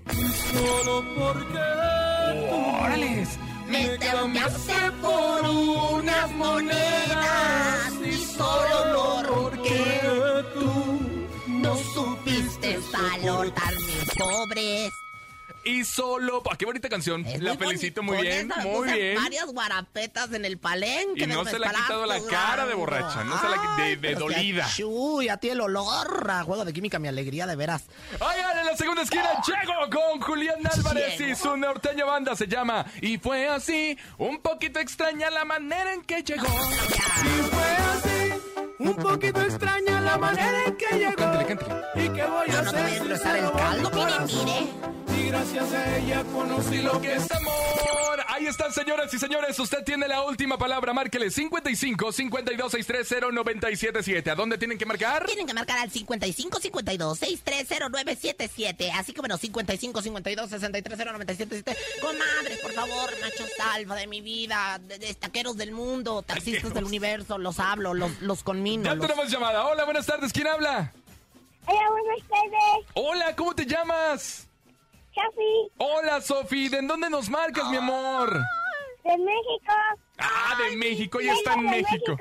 ¡Órales! 2.80 3.28
Me 3.68 3.96
cambiaste 3.98 4.74
por 5.00 5.42
unas 5.48 6.30
monedas 6.32 6.91
valorar 13.02 13.74
mis 13.86 14.14
pobres. 14.16 14.92
Y 15.64 15.84
solo... 15.84 16.42
¡Ah, 16.50 16.56
qué 16.58 16.64
bonita 16.66 16.88
canción! 16.88 17.24
Es 17.24 17.40
la 17.40 17.54
muy 17.54 17.66
felicito 17.66 18.02
muy 18.02 18.20
bien, 18.20 18.50
esa 18.50 18.62
muy 18.62 18.92
bien. 18.92 19.14
varias 19.14 19.46
guarapetas 19.46 20.32
en 20.32 20.44
el 20.44 20.58
palenque. 20.58 21.22
Y 21.22 21.26
no 21.28 21.44
se 21.44 21.56
le 21.56 21.66
ha 21.68 21.70
quitado 21.70 22.04
la 22.04 22.20
cara 22.28 22.66
de 22.66 22.74
borracha, 22.74 23.22
no 23.22 23.40
se 23.40 23.48
la 23.48 23.76
de- 23.96 24.14
dolida. 24.16 24.68
Uy, 24.84 25.28
a 25.28 25.36
ti 25.36 25.50
el 25.50 25.60
olor 25.60 26.28
a 26.28 26.42
juego 26.42 26.64
de 26.64 26.72
química, 26.72 26.98
mi 26.98 27.06
alegría, 27.06 27.46
de 27.46 27.54
veras. 27.54 27.84
Oigan, 28.18 28.58
en 28.58 28.66
la 28.66 28.76
segunda 28.76 29.02
esquina 29.02 29.30
llego 29.46 29.74
con 29.90 30.20
Julián 30.20 30.66
Álvarez 30.66 31.20
y 31.20 31.34
su 31.36 31.56
norteña 31.56 32.06
banda 32.06 32.34
se 32.34 32.48
llama 32.48 32.84
Y 33.00 33.18
fue 33.18 33.46
así, 33.48 33.96
un 34.18 34.40
poquito 34.40 34.80
extraña 34.80 35.30
la 35.30 35.44
manera 35.44 35.92
en 35.92 36.02
que 36.02 36.24
llegó. 36.24 36.48
Un 38.84 38.94
poquito 38.96 39.40
extraña 39.42 40.00
la 40.00 40.18
manera 40.18 40.64
en 40.66 40.76
que 40.76 40.98
llegó. 40.98 41.16
Cántale, 41.16 41.46
cántale. 41.46 41.82
¿Y 41.94 42.08
qué 42.08 42.24
voy 42.24 42.50
a 42.50 42.52
No, 42.52 42.62
no 42.62 42.72
te 42.72 42.82
voy 42.82 43.10
a 43.10 43.14
hacer? 43.14 43.36
el 43.36 43.52
caldo, 43.52 43.90
mi 43.90 44.44
mire. 44.44 44.68
Y 45.18 45.28
gracias 45.28 45.72
a 45.72 45.96
ella 45.96 46.24
conocí 46.32 46.82
lo 46.82 46.92
que 47.00 47.08
que 47.08 47.14
es 47.14 47.30
amor. 47.30 48.21
Ahí 48.42 48.48
están, 48.48 48.72
señoras 48.72 49.14
y 49.14 49.20
señores. 49.20 49.56
Usted 49.56 49.84
tiene 49.84 50.08
la 50.08 50.22
última 50.22 50.58
palabra. 50.58 50.92
Márquele 50.92 51.30
55 51.30 52.10
52 52.10 52.72
630 52.72 53.30
977. 53.32 54.30
¿A 54.32 54.34
dónde 54.34 54.58
tienen 54.58 54.76
que 54.78 54.84
marcar? 54.84 55.26
Tienen 55.26 55.46
que 55.46 55.54
marcar 55.54 55.78
al 55.78 55.92
55 55.92 56.58
52 56.58 57.18
630 57.20 58.98
Así 58.98 59.12
que 59.12 59.20
bueno, 59.20 59.36
55 59.38 60.02
52 60.02 60.50
63 60.50 60.98
977 60.98 61.76
Comadres, 62.00 62.58
por 62.58 62.72
favor, 62.72 63.10
macho 63.20 63.44
salva 63.56 63.94
de 63.94 64.08
mi 64.08 64.20
vida, 64.20 64.80
de, 64.88 64.98
de 64.98 65.08
estaqueros 65.08 65.56
del 65.56 65.70
mundo, 65.70 66.22
taxistas 66.22 66.74
del 66.74 66.82
universo, 66.82 67.38
los 67.38 67.60
hablo, 67.60 67.94
los, 67.94 68.20
los 68.22 68.42
conmino. 68.42 68.86
Ya 68.86 68.96
los- 68.96 69.06
tenemos 69.06 69.30
llamada. 69.30 69.66
Hola, 69.68 69.84
buenas 69.84 70.04
tardes. 70.06 70.32
¿Quién 70.32 70.48
habla? 70.48 70.92
Hola, 71.66 71.90
buenas 71.90 72.28
tardes, 72.28 72.86
Hola, 72.94 73.36
¿cómo 73.36 73.54
te 73.54 73.66
llamas? 73.66 74.48
Chafi, 75.14 75.70
Hola, 75.78 76.20
Sofi. 76.20 76.68
¿De 76.68 76.82
dónde 76.82 77.10
nos 77.10 77.28
marcas, 77.28 77.68
mi 77.68 77.76
amor? 77.76 78.40
de 79.04 79.18
México. 79.18 79.72
Ah, 80.18 80.54
de 80.58 80.76
México. 80.76 81.20
Ya 81.20 81.32
está 81.34 81.54
en 81.54 81.64
México. 81.64 81.90
México. 81.90 82.16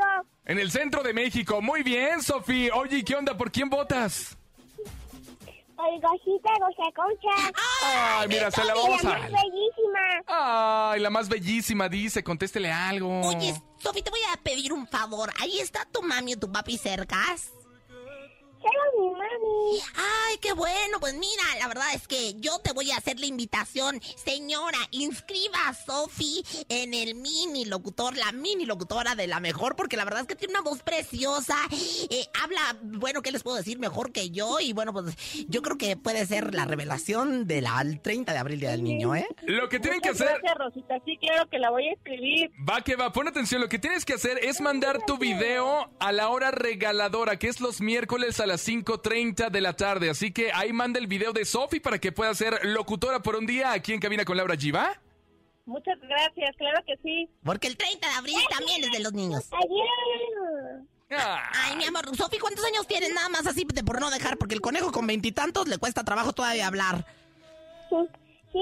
En 0.45 0.59
el 0.59 0.71
centro 0.71 1.03
de 1.03 1.13
México. 1.13 1.61
Muy 1.61 1.83
bien, 1.83 2.21
Sofi. 2.23 2.69
Oye, 2.71 3.03
¿qué 3.03 3.15
onda? 3.15 3.37
¿Por 3.37 3.51
quién 3.51 3.69
votas? 3.69 4.35
Olgosita 5.77 6.49
Rosa 6.59 6.91
Concha. 6.95 7.53
Ay, 7.83 8.27
mira, 8.27 8.51
se 8.51 8.63
la 8.63 8.73
vamos 8.75 9.03
la 9.03 9.15
a... 9.15 9.19
más 9.19 9.31
bellísima. 9.31 9.99
Ay, 10.27 10.99
la 10.99 11.09
más 11.09 11.29
bellísima 11.29 11.89
dice, 11.89 12.23
contéstele 12.23 12.71
algo. 12.71 13.21
Oye, 13.21 13.53
Sofi, 13.79 14.01
te 14.01 14.11
voy 14.11 14.19
a 14.33 14.37
pedir 14.41 14.73
un 14.73 14.87
favor. 14.87 15.31
Ahí 15.39 15.59
está 15.59 15.85
tu 15.85 16.01
mami 16.03 16.33
o 16.33 16.39
tu 16.39 16.51
papi 16.51 16.77
cercas. 16.77 17.51
Soy 18.61 19.01
mi 19.01 19.09
mami. 19.11 19.81
Ay, 19.95 20.37
qué 20.39 20.53
bueno. 20.53 20.99
Pues 20.99 21.13
mira, 21.15 21.43
la 21.59 21.67
verdad 21.67 21.93
es 21.93 22.07
que 22.07 22.35
yo 22.35 22.59
te 22.59 22.73
voy 22.73 22.91
a 22.91 22.97
hacer 22.97 23.19
la 23.19 23.25
invitación. 23.25 23.99
Señora, 24.01 24.77
inscriba 24.91 25.67
a 25.67 25.73
Sofi 25.73 26.43
en 26.69 26.93
el 26.93 27.15
mini 27.15 27.65
locutor, 27.65 28.15
la 28.17 28.31
mini 28.31 28.65
locutora 28.65 29.15
de 29.15 29.27
la 29.27 29.39
mejor, 29.39 29.75
porque 29.75 29.97
la 29.97 30.05
verdad 30.05 30.21
es 30.21 30.27
que 30.27 30.35
tiene 30.35 30.53
una 30.53 30.61
voz 30.61 30.83
preciosa. 30.83 31.55
Eh, 32.09 32.27
habla, 32.41 32.77
bueno, 32.81 33.21
¿qué 33.21 33.31
les 33.31 33.43
puedo 33.43 33.57
decir? 33.57 33.79
Mejor 33.79 34.11
que 34.11 34.29
yo. 34.29 34.59
Y 34.59 34.73
bueno, 34.73 34.93
pues 34.93 35.15
yo 35.47 35.61
creo 35.61 35.77
que 35.77 35.97
puede 35.97 36.25
ser 36.25 36.53
la 36.53 36.65
revelación 36.65 37.47
del 37.47 37.67
30 38.01 38.33
de 38.33 38.37
abril, 38.37 38.59
Día 38.59 38.71
del 38.71 38.83
Niño, 38.83 39.15
¿eh? 39.15 39.27
Lo 39.43 39.69
que 39.69 39.79
tienen 39.79 40.01
que 40.01 40.09
hacer... 40.09 40.27
Gracias, 40.27 40.57
Rosita. 40.57 40.95
Sí, 41.05 41.17
claro 41.17 41.49
que 41.49 41.57
la 41.57 41.69
voy 41.69 41.87
a 41.87 41.93
escribir. 41.93 42.51
Va 42.67 42.81
que 42.81 42.95
va, 42.95 43.11
pon 43.11 43.27
atención, 43.27 43.61
lo 43.61 43.69
que 43.69 43.79
tienes 43.79 44.05
que 44.05 44.13
hacer 44.13 44.39
es 44.43 44.61
mandar 44.61 44.99
tu 45.05 45.17
video 45.17 45.89
a 45.99 46.11
la 46.11 46.29
hora 46.29 46.51
regaladora, 46.51 47.39
que 47.39 47.47
es 47.47 47.61
los 47.61 47.81
miércoles 47.81 48.39
a 48.39 48.45
las 48.51 48.67
5.30 48.67 49.49
de 49.49 49.61
la 49.61 49.73
tarde. 49.73 50.09
Así 50.09 50.31
que 50.31 50.51
ahí 50.51 50.73
manda 50.73 50.99
el 50.99 51.07
video 51.07 51.31
de 51.31 51.45
Sofi 51.45 51.79
para 51.79 51.99
que 51.99 52.11
pueda 52.11 52.33
ser 52.35 52.59
locutora 52.65 53.21
por 53.21 53.35
un 53.37 53.45
día 53.45 53.71
aquí 53.71 53.93
en 53.93 53.99
Cabina 53.99 54.25
con 54.25 54.35
Laura 54.37 54.55
G, 54.55 54.75
¿va? 54.75 54.91
Muchas 55.65 55.97
gracias, 56.01 56.55
claro 56.57 56.83
que 56.85 56.95
sí. 57.03 57.29
Porque 57.43 57.67
el 57.67 57.77
30 57.77 58.07
de 58.07 58.13
abril 58.15 58.37
también 58.49 58.83
es 58.83 58.91
de 58.91 58.99
los 58.99 59.13
niños. 59.13 59.47
Ayer. 59.53 60.81
Ah, 61.11 61.49
Ay, 61.65 61.77
mi 61.77 61.85
amor, 61.85 62.05
Sofi, 62.15 62.37
¿cuántos 62.39 62.63
años 62.65 62.87
tienes? 62.87 63.13
Nada 63.13 63.29
más 63.29 63.45
así 63.45 63.65
de 63.73 63.83
por 63.83 63.99
no 64.01 64.09
dejar, 64.09 64.37
porque 64.37 64.55
el 64.55 64.61
conejo 64.61 64.91
con 64.91 65.07
veintitantos 65.07 65.67
le 65.67 65.77
cuesta 65.77 66.03
trabajo 66.03 66.33
todavía 66.33 66.67
hablar. 66.67 67.05
Sí. 67.89 68.59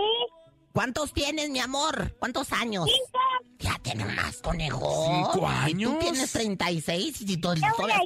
¿Cuántos 0.74 1.14
tienes, 1.14 1.50
mi 1.50 1.60
amor? 1.60 2.16
¿Cuántos 2.20 2.52
años? 2.54 2.86
Cinco. 2.86 3.20
Ya 3.60 3.78
tiene 3.82 4.06
más, 4.06 4.38
conejo. 4.42 5.06
¿Cinco 5.08 5.32
Y 5.36 5.40
tú 5.40 5.46
años? 5.48 6.00
tienes 6.00 6.32
36 6.32 7.22
y 7.22 7.38
tú 7.38 7.54
Yo 7.56 7.62
voy 7.62 7.72
todavía... 7.76 8.00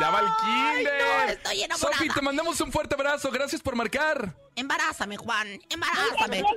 ya 0.00 0.10
va 0.10 0.20
el 0.20 0.28
kinder. 0.44 1.02
no, 1.02 1.32
estoy 1.32 1.62
enamorada. 1.62 1.96
Sofi, 1.98 2.08
te 2.08 2.20
mandamos 2.22 2.60
un 2.60 2.72
fuerte 2.72 2.94
abrazo. 2.94 3.30
Gracias 3.30 3.62
por 3.62 3.76
marcar. 3.76 4.34
Embarázame, 4.56 5.16
Juan, 5.16 5.48
Muchas 5.52 5.66
embarázame. 5.70 6.42
gracias 6.42 6.56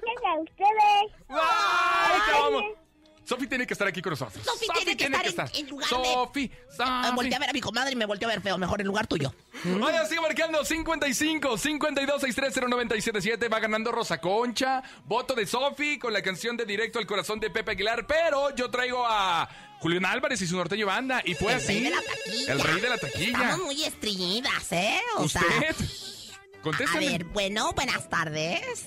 a. 1.29 2.86
Sofi 3.27 3.47
tiene 3.47 3.67
que 3.67 3.73
estar 3.73 3.87
aquí 3.87 4.01
con 4.01 4.11
nosotros. 4.11 4.43
Sofi 4.45 4.67
tiene 4.73 4.95
que 4.95 5.03
estar 5.05 5.25
en- 5.27 5.65
en 5.65 5.69
lugar 5.69 5.89
de- 5.89 5.95
Sofi, 5.95 6.51
Ah, 6.79 7.01
Sofi. 7.03 7.15
volteé 7.15 7.35
a 7.35 7.39
ver 7.39 7.49
a 7.49 7.53
mi 7.53 7.59
comadre 7.61 7.91
y 7.91 7.95
me 7.95 8.05
volteó 8.05 8.27
a 8.27 8.31
ver 8.31 8.41
feo. 8.41 8.57
Mejor 8.57 8.79
en 8.81 8.87
lugar 8.87 9.05
tuyo. 9.07 9.33
Vaya, 9.65 10.05
sigue 10.05 10.21
marcando 10.21 10.63
55 10.63 11.57
52 11.57 12.21
630 12.21 12.69
977 12.69 13.49
Va 13.49 13.59
ganando 13.59 13.91
Rosa 13.91 14.19
Concha. 14.21 14.81
Voto 15.05 15.33
de 15.35 15.45
Sofi 15.45 15.99
con 15.99 16.13
la 16.13 16.21
canción 16.21 16.55
de 16.55 16.65
Directo 16.65 16.99
al 16.99 17.05
Corazón 17.05 17.39
de 17.39 17.49
Pepe 17.49 17.71
Aguilar. 17.71 18.07
Pero 18.07 18.55
yo 18.55 18.69
traigo 18.71 19.05
a 19.05 19.49
Julián 19.79 20.05
Álvarez 20.05 20.41
y 20.41 20.47
su 20.47 20.55
norteño 20.55 20.85
banda. 20.85 21.21
Y 21.25 21.35
fue 21.35 21.51
el 21.51 21.57
así. 21.59 21.67
rey 21.67 21.83
de 21.83 21.89
la 21.89 22.01
taquilla. 22.01 22.53
El 22.53 22.59
rey 22.61 22.81
de 22.81 22.89
la 22.89 22.97
taquilla. 22.97 23.25
Estamos 23.43 23.65
muy 23.65 23.83
estreñidas, 23.83 24.71
¿eh? 24.71 24.99
O 25.17 25.27
sea, 25.27 25.41
¿Usted? 25.41 25.75
a 25.75 26.61
Contéstale. 26.61 27.09
ver, 27.09 27.23
bueno, 27.25 27.71
buenas 27.73 28.09
tardes. 28.09 28.85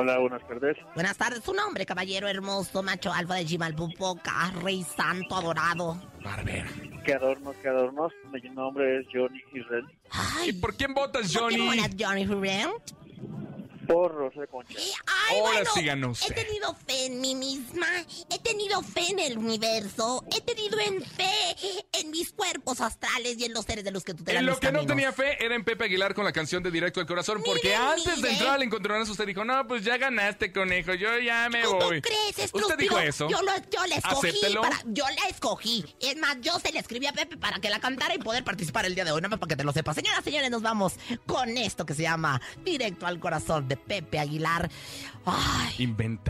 Hola, 0.00 0.16
buenas 0.18 0.46
tardes. 0.46 0.76
Buenas 0.94 1.16
tardes, 1.16 1.42
su 1.42 1.52
nombre, 1.52 1.84
caballero 1.84 2.28
hermoso, 2.28 2.84
macho 2.84 3.12
alfa 3.12 3.34
de 3.34 3.44
Chimalpupoca, 3.46 4.52
rey 4.62 4.84
santo 4.84 5.34
adorado. 5.34 6.00
Barbera. 6.22 6.68
¿Qué 7.04 7.14
adornos, 7.14 7.56
qué 7.60 7.68
adornos? 7.68 8.12
Mi 8.32 8.40
nombre 8.50 9.00
es 9.00 9.06
Johnny 9.12 9.42
Israel. 9.52 9.84
¿Y 9.90 10.08
Ay, 10.38 10.52
por 10.52 10.76
quién 10.76 10.94
votas, 10.94 11.32
¿por 11.32 11.48
qué 11.48 11.56
Johnny? 11.58 11.66
molas, 11.78 11.90
Johnny 11.98 12.26
Rubén? 12.26 12.68
Por 13.88 14.14
Rosa 14.14 14.46
Concha. 14.46 14.74
Ay, 14.78 15.38
Ahora 15.38 15.52
bueno, 15.54 15.70
sí 15.74 15.82
ganó 15.84 16.06
he 16.08 16.10
usted. 16.10 16.34
tenido 16.34 16.74
fe 16.86 17.06
en 17.06 17.20
mí 17.20 17.34
misma, 17.34 17.86
he 18.30 18.38
tenido 18.38 18.82
fe 18.82 19.10
en 19.10 19.18
el 19.18 19.38
universo, 19.38 20.24
he 20.36 20.40
tenido 20.42 20.78
en 20.78 21.02
fe 21.02 21.56
en 21.92 22.10
mis 22.10 22.32
cuerpos 22.32 22.80
astrales 22.80 23.36
y 23.38 23.44
en 23.44 23.52
los 23.54 23.64
seres 23.64 23.84
de 23.84 23.90
los 23.90 24.04
que 24.04 24.14
tutelan 24.14 24.40
En 24.42 24.46
lo 24.46 24.60
que 24.60 24.70
no 24.72 24.84
tenía 24.86 25.12
fe 25.12 25.42
era 25.44 25.54
en 25.54 25.64
Pepe 25.64 25.84
Aguilar 25.84 26.14
con 26.14 26.24
la 26.24 26.32
canción 26.32 26.62
de 26.62 26.70
Directo 26.70 27.00
al 27.00 27.06
Corazón. 27.06 27.42
Porque 27.44 27.74
antes 27.74 28.20
de 28.20 28.30
entrar 28.30 28.54
al 28.56 28.62
encontronazo, 28.62 29.12
usted 29.12 29.26
dijo: 29.26 29.44
No, 29.44 29.66
pues 29.66 29.82
ya 29.84 29.96
ganaste, 29.96 30.52
conejo. 30.52 30.92
Yo 30.94 31.18
ya 31.18 31.48
me 31.48 31.62
¿Cómo 31.62 31.78
voy. 31.80 32.02
crees, 32.02 32.28
¿Usted 32.30 32.44
estúpido? 32.44 32.76
dijo 32.76 32.98
eso? 32.98 33.28
Yo, 33.30 33.40
lo, 33.42 33.52
yo 33.70 33.86
la 33.86 33.96
escogí 33.96 34.28
Acéptelo. 34.28 34.60
para... 34.62 34.76
Yo 34.86 35.04
la 35.08 35.28
escogí. 35.30 35.84
Es 36.00 36.16
más, 36.18 36.36
yo 36.42 36.58
se 36.58 36.72
la 36.72 36.80
escribí 36.80 37.06
a 37.06 37.12
Pepe 37.12 37.36
para 37.38 37.58
que 37.58 37.70
la 37.70 37.80
cantara 37.80 38.14
y 38.14 38.18
poder 38.18 38.44
participar 38.44 38.84
el 38.84 38.94
día 38.94 39.04
de 39.06 39.12
hoy. 39.12 39.20
Nada 39.22 39.30
más 39.30 39.38
para 39.38 39.48
que 39.48 39.56
te 39.56 39.64
lo 39.64 39.72
sepas. 39.72 39.96
Señoras, 39.96 40.22
señores, 40.24 40.50
nos 40.50 40.60
vamos 40.62 40.94
con 41.26 41.56
esto 41.56 41.86
que 41.86 41.94
se 41.94 42.02
llama 42.02 42.40
Directo 42.64 43.06
al 43.06 43.18
Corazón 43.18 43.66
de 43.66 43.77
Pepe 43.78 44.18
Aguilar. 44.18 44.70
Ay, 45.24 45.86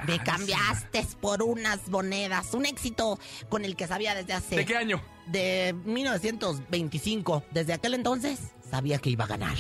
me 0.07 0.19
cambiaste 0.25 1.07
por 1.21 1.43
unas 1.43 1.89
monedas. 1.89 2.55
Un 2.55 2.67
éxito 2.67 3.19
con 3.49 3.65
el 3.65 3.77
que 3.77 3.87
sabía 3.87 4.15
desde 4.15 4.33
hace... 4.33 4.57
¿De 4.57 4.65
qué 4.65 4.77
año? 4.77 5.03
De 5.27 5.75
1925. 5.85 7.45
Desde 7.51 7.73
aquel 7.73 7.95
entonces 7.95 8.39
sabía 8.71 8.99
que 8.99 9.11
iba 9.11 9.25
a 9.25 9.29
ganar. 9.29 9.57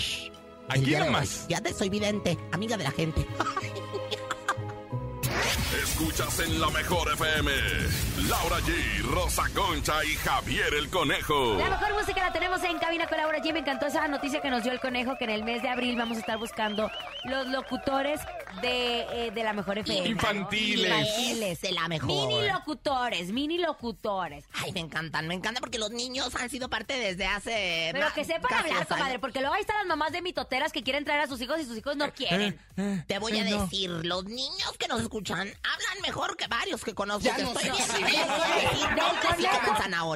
El 0.74 0.82
Aquí 0.82 0.96
nomás. 0.96 1.46
Ya 1.48 1.60
te 1.60 1.72
soy 1.72 1.88
vidente, 1.88 2.36
amiga 2.52 2.76
de 2.76 2.84
la 2.84 2.90
gente. 2.90 3.26
Escuchas 5.98 6.38
en 6.38 6.60
la 6.60 6.70
mejor 6.70 7.12
FM. 7.12 7.50
Laura 8.28 8.58
G, 8.60 9.02
Rosa 9.12 9.42
Concha 9.52 10.04
y 10.04 10.14
Javier 10.14 10.72
el 10.74 10.88
Conejo. 10.90 11.56
La 11.58 11.70
mejor 11.70 11.92
música 11.94 12.20
la 12.22 12.32
tenemos 12.32 12.62
en 12.62 12.78
cabina 12.78 13.08
con 13.08 13.18
Laura 13.18 13.38
G. 13.40 13.52
Me 13.52 13.58
encantó 13.58 13.86
esa 13.86 14.06
noticia 14.06 14.40
que 14.40 14.48
nos 14.48 14.62
dio 14.62 14.70
el 14.70 14.78
conejo 14.78 15.16
que 15.18 15.24
en 15.24 15.30
el 15.30 15.42
mes 15.42 15.60
de 15.60 15.68
abril 15.68 15.96
vamos 15.96 16.18
a 16.18 16.20
estar 16.20 16.38
buscando 16.38 16.88
los 17.24 17.48
locutores 17.48 18.20
de, 18.60 19.00
eh, 19.26 19.30
de 19.30 19.42
la 19.44 19.52
mejor 19.52 19.78
FM. 19.78 20.08
Infantiles. 20.08 20.90
Infantiles. 20.90 21.60
De 21.60 21.72
la 21.72 21.88
mejor. 21.88 22.08
Mini 22.28 22.48
locutores, 22.48 23.32
mini 23.32 23.58
locutores. 23.58 24.44
Ay, 24.52 24.72
me 24.72 24.80
encantan, 24.80 25.26
me 25.28 25.34
encanta 25.34 25.60
porque 25.60 25.78
los 25.78 25.90
niños 25.90 26.34
han 26.36 26.48
sido 26.50 26.68
parte 26.68 26.98
desde 26.98 27.26
hace. 27.26 27.90
Pero 27.92 28.06
que 28.14 28.24
sepan 28.24 28.52
hablar, 28.54 28.86
comadre, 28.86 29.18
porque 29.18 29.40
luego 29.40 29.54
ahí 29.54 29.60
están 29.62 29.76
las 29.78 29.86
mamás 29.86 30.12
de 30.12 30.22
mitoteras 30.22 30.72
que 30.72 30.82
quieren 30.82 31.04
traer 31.04 31.20
a 31.22 31.26
sus 31.26 31.40
hijos 31.40 31.58
y 31.60 31.64
sus 31.64 31.76
hijos 31.78 31.96
no 31.96 32.12
quieren. 32.12 32.58
Te 33.06 33.18
voy 33.18 33.38
a 33.38 33.46
Eh, 33.46 33.50
no. 33.50 33.62
decir, 33.62 33.90
los 33.90 34.24
niños 34.24 34.72
que 34.78 34.88
nos 34.88 35.00
escuchan 35.00 35.40
hablan 35.40 36.02
mejor 36.02 36.36
que 36.36 36.46
varios 36.46 36.84
que 36.84 36.94
conozco. 36.94 37.24
Ya 37.24 37.36
que 37.36 37.42
no 37.42 37.52
estoy. 37.52 37.70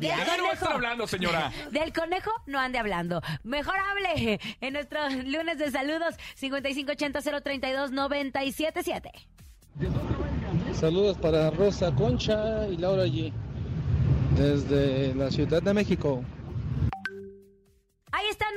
Del 0.00 0.26
conejo- 0.26 0.64
no 0.68 0.70
hablando, 0.74 1.06
señora. 1.06 1.52
Del 1.70 1.92
conejo 1.92 2.30
no 2.46 2.58
ande 2.58 2.78
hablando. 2.78 3.22
Mejor 3.42 3.74
hable 3.78 4.40
en 4.60 4.72
nuestro 4.72 5.08
lunes 5.08 5.58
de 5.58 5.70
saludos 5.70 6.14
5580-032-977. 8.32 9.10
Saludos 10.74 11.16
para 11.18 11.50
Rosa 11.50 11.94
Concha 11.94 12.66
y 12.68 12.76
Laura 12.76 13.06
G. 13.06 13.32
Desde 14.36 15.14
la 15.14 15.30
Ciudad 15.30 15.62
de 15.62 15.74
México. 15.74 16.22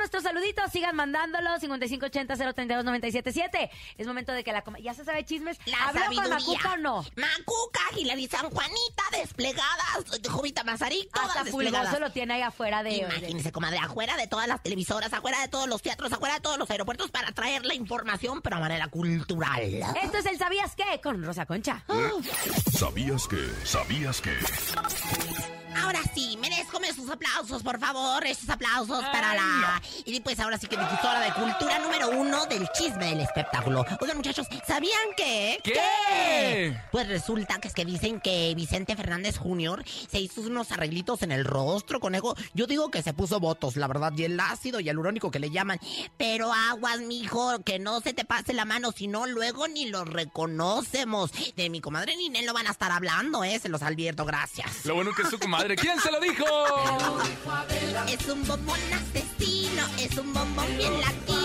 Nuestros 0.05 0.21
saluditos, 0.21 0.71
sigan 0.71 0.95
mandándolos 0.95 1.63
5580-032-977. 1.63 3.71
Es 3.97 4.05
momento 4.05 4.33
de 4.33 4.43
que 4.43 4.51
la 4.51 4.61
coma... 4.61 4.77
¿Ya 4.77 4.93
se 4.93 5.03
sabe 5.03 5.25
chismes? 5.25 5.57
La 5.65 5.85
¿Habló 5.85 6.03
con. 6.13 6.29
Macuca 6.29 6.73
o 6.73 6.77
no? 6.77 7.03
Macuca, 7.15 7.81
Hilary 7.97 8.27
San 8.27 8.51
Juanita, 8.51 9.03
desplegadas. 9.13 10.05
Jovita 10.29 10.63
Mazarik, 10.63 11.11
todas 11.11 11.29
Hasta 11.29 11.45
desplegadas. 11.45 11.99
Lo 11.99 12.11
tiene 12.11 12.35
ahí 12.35 12.43
afuera 12.43 12.83
de... 12.83 12.97
Imagínense, 12.97 13.51
comadre, 13.51 13.79
afuera 13.79 14.15
de 14.15 14.27
todas 14.27 14.47
las 14.47 14.61
televisoras, 14.61 15.11
afuera 15.11 15.41
de 15.41 15.47
todos 15.47 15.67
los 15.67 15.81
teatros, 15.81 16.13
afuera 16.13 16.35
de 16.35 16.41
todos 16.41 16.59
los 16.59 16.69
aeropuertos 16.69 17.09
para 17.09 17.31
traer 17.31 17.65
la 17.65 17.73
información, 17.73 18.43
pero 18.43 18.57
a 18.57 18.59
manera 18.59 18.87
cultural. 18.89 19.63
Esto 20.03 20.19
es 20.19 20.27
el 20.27 20.37
¿Sabías 20.37 20.75
qué? 20.75 21.01
Con 21.01 21.23
Rosa 21.23 21.47
Concha. 21.47 21.83
¿Sabías 22.77 23.27
que? 23.27 23.49
¿Sabías 23.63 24.21
que? 24.21 24.37
Ahora 25.77 26.01
sí, 26.13 26.37
merezcome 26.39 26.93
sus 26.93 27.09
aplausos, 27.09 27.63
por 27.63 27.79
favor. 27.79 28.25
Esos 28.25 28.49
aplausos 28.49 29.03
para 29.05 29.33
la. 29.33 29.81
Y 30.05 30.19
pues 30.21 30.39
ahora 30.39 30.57
sí 30.57 30.67
que 30.67 30.77
difusora 30.77 31.19
de 31.19 31.33
cultura 31.33 31.79
número 31.79 32.09
uno 32.09 32.45
del 32.45 32.67
chisme 32.69 33.07
del 33.07 33.21
espectáculo. 33.21 33.85
Oigan, 34.01 34.17
muchachos, 34.17 34.47
¿sabían 34.65 35.13
que? 35.17 35.59
¿Qué? 35.63 36.77
Pues 36.91 37.07
resulta 37.07 37.59
que 37.59 37.67
es 37.67 37.73
que 37.73 37.85
dicen 37.85 38.21
que 38.21 38.53
Vicente 38.55 38.95
Fernández 38.95 39.37
Jr. 39.37 39.83
se 40.09 40.19
hizo 40.19 40.41
unos 40.41 40.71
arreglitos 40.71 41.21
en 41.23 41.31
el 41.31 41.45
rostro, 41.45 41.99
conejo. 41.99 42.35
Yo 42.53 42.67
digo 42.67 42.89
que 42.89 43.01
se 43.03 43.13
puso 43.13 43.39
votos, 43.39 43.75
la 43.75 43.87
verdad, 43.87 44.13
y 44.15 44.23
el 44.23 44.39
ácido 44.39 44.79
y 44.79 44.89
el 44.89 44.97
urónico 44.97 45.31
que 45.31 45.39
le 45.39 45.49
llaman. 45.49 45.79
Pero 46.17 46.53
aguas, 46.53 46.99
mijo, 47.01 47.59
que 47.63 47.79
no 47.79 48.01
se 48.01 48.13
te 48.13 48.25
pase 48.25 48.53
la 48.53 48.65
mano, 48.65 48.91
si 48.91 49.07
no, 49.07 49.25
luego 49.25 49.67
ni 49.67 49.87
lo 49.87 50.05
reconocemos. 50.05 51.31
De 51.55 51.69
mi 51.69 51.81
comadre 51.81 52.15
Ninel 52.15 52.45
no 52.45 52.53
van 52.53 52.67
a 52.67 52.71
estar 52.71 52.91
hablando, 52.91 53.43
¿eh? 53.43 53.59
Se 53.59 53.69
los 53.69 53.81
advierto, 53.81 54.25
gracias. 54.25 54.85
Lo 54.85 54.95
bueno 54.95 55.11
que 55.13 55.23
es 55.23 55.29
su 55.29 55.39
comadre. 55.39 55.64
¿Quién 55.73 55.99
se 55.99 56.11
lo 56.11 56.19
dijo? 56.19 56.45
Es 58.07 58.27
un 58.27 58.45
bombón 58.45 58.79
asesino, 58.93 59.83
es 59.97 60.15
un 60.15 60.31
bombón 60.31 60.77
bien 60.77 60.93
latino, 61.01 61.44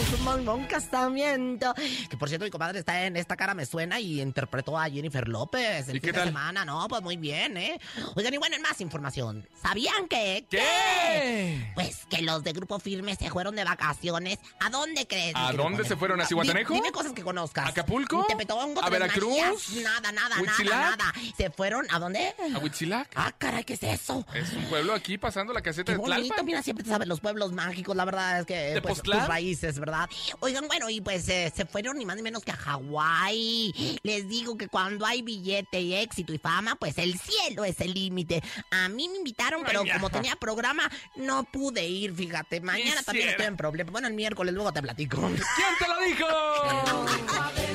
es 0.00 0.12
un 0.18 0.24
bombón 0.24 0.64
casamiento. 0.66 1.74
Que 2.10 2.16
por 2.16 2.28
cierto, 2.28 2.44
mi 2.44 2.50
comadre 2.50 2.78
está 2.78 3.04
en 3.04 3.16
esta 3.16 3.36
cara 3.36 3.54
me 3.54 3.66
suena 3.66 3.98
y 4.00 4.20
interpretó 4.20 4.78
a 4.78 4.88
Jennifer 4.88 5.26
López 5.28 5.88
el 5.88 5.96
¿Y 5.96 6.00
fin 6.00 6.00
qué 6.00 6.06
de 6.08 6.12
tal? 6.12 6.28
semana, 6.28 6.64
¿no? 6.64 6.86
Pues 6.88 7.02
muy 7.02 7.16
bien, 7.16 7.56
¿eh? 7.56 7.78
Oigan, 8.14 8.34
y 8.34 8.36
bueno, 8.38 8.56
en 8.56 8.62
más 8.62 8.80
información. 8.80 9.46
¿Sabían 9.62 10.08
que? 10.08 10.46
¿Qué? 10.50 11.72
Pues 11.74 12.06
que 12.10 12.22
los 12.22 12.42
de 12.44 12.52
Grupo 12.52 12.78
Firme 12.78 13.16
se 13.16 13.30
fueron 13.30 13.56
de 13.56 13.64
vacaciones. 13.64 14.38
¿A 14.60 14.70
dónde 14.70 15.06
crees? 15.06 15.34
mi 15.34 15.40
¿A 15.40 15.46
querido 15.46 15.62
dónde 15.64 15.84
se 15.84 15.96
fueron? 15.96 16.20
¿A 16.20 16.24
Di- 16.24 16.28
Zihuatanejo? 16.28 16.74
Dime 16.74 16.92
cosas 16.92 17.12
que 17.12 17.22
conozcas. 17.22 17.68
¿Acapulco? 17.70 18.24
Tepetongo, 18.28 18.80
¿A 18.82 18.86
Tres 18.88 19.00
Veracruz? 19.00 19.28
Marías, 19.28 19.70
Nada, 19.82 20.12
nada, 20.12 20.36
¿Huitzilac? 20.40 20.74
nada, 20.78 20.96
nada. 20.96 21.12
¿Se 21.36 21.50
fueron 21.50 21.86
a 21.90 21.98
dónde? 21.98 22.34
¿A 22.54 22.58
Huitzilac? 22.58 23.08
Ah, 23.14 23.32
caray, 23.36 23.64
¿qué 23.64 23.74
es 23.74 23.82
eso? 23.82 24.26
Es 24.34 24.52
un 24.52 24.64
pueblo 24.64 24.92
aquí 24.94 25.18
pasando 25.18 25.52
la 25.52 25.62
caseta 25.62 25.92
Qué 25.92 25.92
de 25.92 25.98
bonito, 25.98 26.22
Tlalpan. 26.26 26.46
mira, 26.46 26.62
siempre 26.62 26.84
te 26.84 26.90
sabes 26.90 27.08
los 27.08 27.20
pueblos 27.20 27.52
mágicos, 27.52 27.96
la 27.96 28.04
verdad 28.04 28.40
es 28.40 28.46
que 28.46 28.78
pues, 28.82 28.94
¿Tepoztlán? 28.94 29.18
tus 29.20 29.28
raíces, 29.28 29.78
¿verdad? 29.86 30.08
Oigan, 30.40 30.66
bueno, 30.66 30.90
y 30.90 31.00
pues 31.00 31.28
eh, 31.28 31.52
se 31.54 31.64
fueron 31.64 31.96
ni 31.96 32.04
más 32.04 32.16
ni 32.16 32.22
menos 32.22 32.42
que 32.42 32.52
a 32.52 32.56
Hawái. 32.56 33.98
Les 34.02 34.28
digo 34.28 34.56
que 34.56 34.68
cuando 34.68 35.06
hay 35.06 35.22
billete 35.22 35.80
y 35.80 35.94
éxito 35.94 36.32
y 36.32 36.38
fama, 36.38 36.76
pues 36.76 36.98
el 36.98 37.18
cielo 37.18 37.64
es 37.64 37.80
el 37.80 37.94
límite. 37.94 38.42
A 38.70 38.88
mí 38.88 39.08
me 39.08 39.16
invitaron, 39.16 39.62
pero 39.64 39.82
Ay, 39.82 39.90
como 39.90 40.10
tenía 40.10 40.36
programa, 40.36 40.90
no 41.16 41.44
pude 41.44 41.86
ir, 41.86 42.14
fíjate. 42.14 42.60
Mañana 42.60 43.02
también 43.02 43.30
estoy 43.30 43.46
en 43.46 43.56
problemas. 43.56 43.92
Bueno, 43.92 44.08
el 44.08 44.14
miércoles 44.14 44.52
luego 44.52 44.72
te 44.72 44.82
platico. 44.82 45.20
¿Quién 45.20 45.72
te 45.78 45.88
lo 45.88 46.00
dijo? 46.04 46.26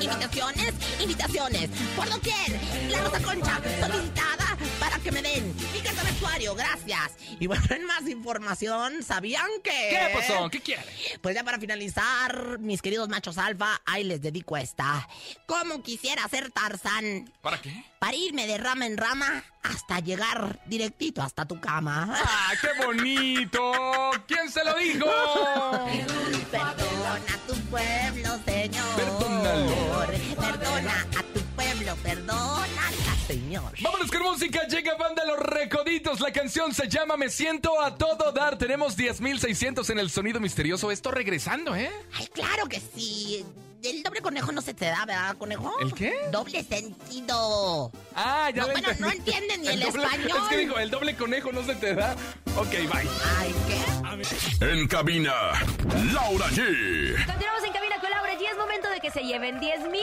Invitaciones, 0.00 0.74
invitaciones, 1.00 1.70
por 1.96 2.08
doquier. 2.08 2.60
La 2.90 3.00
Rosa 3.02 3.22
Concha, 3.22 3.60
solicitada 3.80 4.41
que 5.02 5.12
me 5.12 5.22
den 5.22 5.54
carta 5.84 6.04
de 6.04 6.12
usuario, 6.12 6.54
gracias. 6.54 7.12
Y 7.40 7.46
bueno, 7.46 7.64
en 7.70 7.84
más 7.84 8.08
información, 8.08 9.02
¿sabían 9.02 9.48
que...? 9.62 9.70
¿Qué 9.90 10.10
pasó? 10.14 10.48
¿Qué 10.48 10.60
quiere? 10.60 10.84
Pues 11.20 11.34
ya 11.34 11.42
para 11.42 11.58
finalizar, 11.58 12.58
mis 12.60 12.80
queridos 12.80 13.08
machos 13.08 13.38
alfa, 13.38 13.80
ahí 13.84 14.04
les 14.04 14.22
dedico 14.22 14.56
esta. 14.56 15.08
¿Cómo 15.46 15.82
quisiera 15.82 16.26
ser 16.28 16.50
Tarzán? 16.50 17.32
¿Para 17.40 17.60
qué? 17.60 17.84
Para 17.98 18.16
irme 18.16 18.46
de 18.46 18.58
rama 18.58 18.86
en 18.86 18.96
rama 18.96 19.44
hasta 19.62 20.00
llegar 20.00 20.60
directito 20.66 21.22
hasta 21.22 21.44
tu 21.46 21.60
cama. 21.60 22.08
¡Ah, 22.24 22.52
qué 22.60 22.84
bonito! 22.84 24.10
¿Quién 24.26 24.50
se 24.50 24.64
lo 24.64 24.76
dijo? 24.76 25.06
Perdona 26.50 27.14
a 27.14 27.46
tu 27.46 27.54
pueblo, 27.70 28.38
Señor. 28.44 28.96
Perdónalo. 28.96 30.06
Perdona 30.40 31.06
Señor. 33.26 33.72
Vámonos 33.80 34.10
con 34.10 34.22
música, 34.22 34.66
llega 34.66 34.94
Banda 34.96 35.24
Los 35.24 35.38
Recoditos. 35.38 36.20
La 36.20 36.32
canción 36.32 36.74
se 36.74 36.88
llama 36.88 37.16
Me 37.16 37.28
Siento 37.30 37.80
a 37.80 37.94
Todo 37.96 38.32
Dar. 38.32 38.58
Tenemos 38.58 38.96
10.600 38.98 39.88
en 39.90 39.98
el 39.98 40.10
sonido 40.10 40.40
misterioso. 40.40 40.90
Esto 40.90 41.10
regresando, 41.10 41.74
¿eh? 41.76 41.90
Ay, 42.14 42.26
claro 42.28 42.66
que 42.66 42.80
sí. 42.80 43.44
El 43.82 44.02
doble 44.04 44.20
conejo 44.20 44.52
no 44.52 44.60
se 44.62 44.74
te 44.74 44.84
da, 44.86 45.04
¿verdad, 45.04 45.36
conejo? 45.38 45.72
¿El 45.80 45.92
qué? 45.92 46.12
Doble 46.30 46.62
sentido. 46.62 47.90
Ah, 48.14 48.48
ya 48.54 48.62
No, 48.62 48.66
lo 48.68 48.72
bueno, 48.74 48.88
entendí. 48.90 49.02
no 49.02 49.10
entienden 49.10 49.60
ni 49.62 49.68
el 49.68 49.80
doble- 49.82 50.04
español. 50.04 50.38
Es 50.42 50.48
que 50.48 50.56
dijo, 50.58 50.78
el 50.78 50.90
doble 50.90 51.16
conejo 51.16 51.50
no 51.52 51.64
se 51.64 51.74
te 51.74 51.94
da. 51.94 52.14
Ok, 52.56 52.70
bye. 52.70 53.08
Ay, 53.38 53.54
¿qué? 53.66 54.66
En 54.66 54.86
cabina, 54.86 55.32
Laura 56.12 56.46
G. 56.50 57.26
Continuamos 57.26 57.64
en 57.64 57.72
cabina 57.72 57.98
con 58.00 58.10
Laura 58.10 58.34
y 58.40 58.44
es 58.46 58.56
momento 58.56 58.88
de 58.90 59.00
que 59.00 59.10
se 59.10 59.22
lleven 59.22 59.58
10 59.58 59.80
mil. 59.88 60.02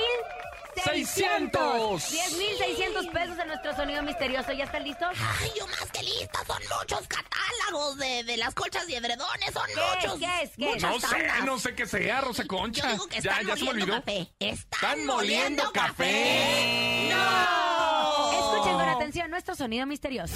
600. 0.84 2.02
10.600 2.12 3.12
pesos 3.12 3.38
de 3.38 3.46
nuestro 3.46 3.76
sonido 3.76 4.02
misterioso. 4.04 4.52
¿Ya 4.52 4.64
están 4.66 4.84
listos? 4.84 5.10
Ay, 5.42 5.52
yo 5.58 5.68
más 5.68 5.92
que 5.92 6.04
lista, 6.04 6.40
son 6.46 6.62
muchos 6.80 7.02
catálogos 7.08 7.98
de, 7.98 8.24
de 8.24 8.38
las 8.38 8.54
colchas 8.54 8.88
y 8.90 8.96
edredones, 8.96 9.54
son 9.54 9.64
¿Qué 9.68 9.74
es? 9.74 10.04
muchos. 10.06 10.20
¿Qué 10.20 10.44
es? 10.44 10.52
¿Qué 10.58 10.66
es? 10.74 10.84
muchas 10.84 10.92
No 10.92 11.00
sé, 11.10 11.28
no 11.46 11.60
sé 11.60 11.76
qué 11.76 11.86
sea, 11.86 12.22
Rosa 12.22 12.44
Yo 12.44 12.48
Concha. 12.48 12.92
digo 12.92 13.08
que 13.08 13.22
Ya, 13.22 13.32
están 13.32 13.48
ya 13.48 13.54
se 13.56 13.60
me 13.60 13.66
moliendo 13.66 13.94
olvidó. 13.96 14.06
café. 14.06 14.34
Están, 14.40 14.90
Están 14.90 15.06
moliendo 15.06 15.72
café. 15.72 17.10
¡No! 17.12 18.32
Escuchen 18.32 18.74
con 18.74 18.90
atención 18.90 19.30
nuestro 19.32 19.56
sonido 19.56 19.86
misterioso. 19.86 20.34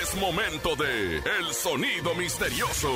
Es 0.00 0.14
momento 0.14 0.76
de 0.76 1.16
El 1.18 1.52
Sonido 1.54 2.14
Misterioso. 2.14 2.92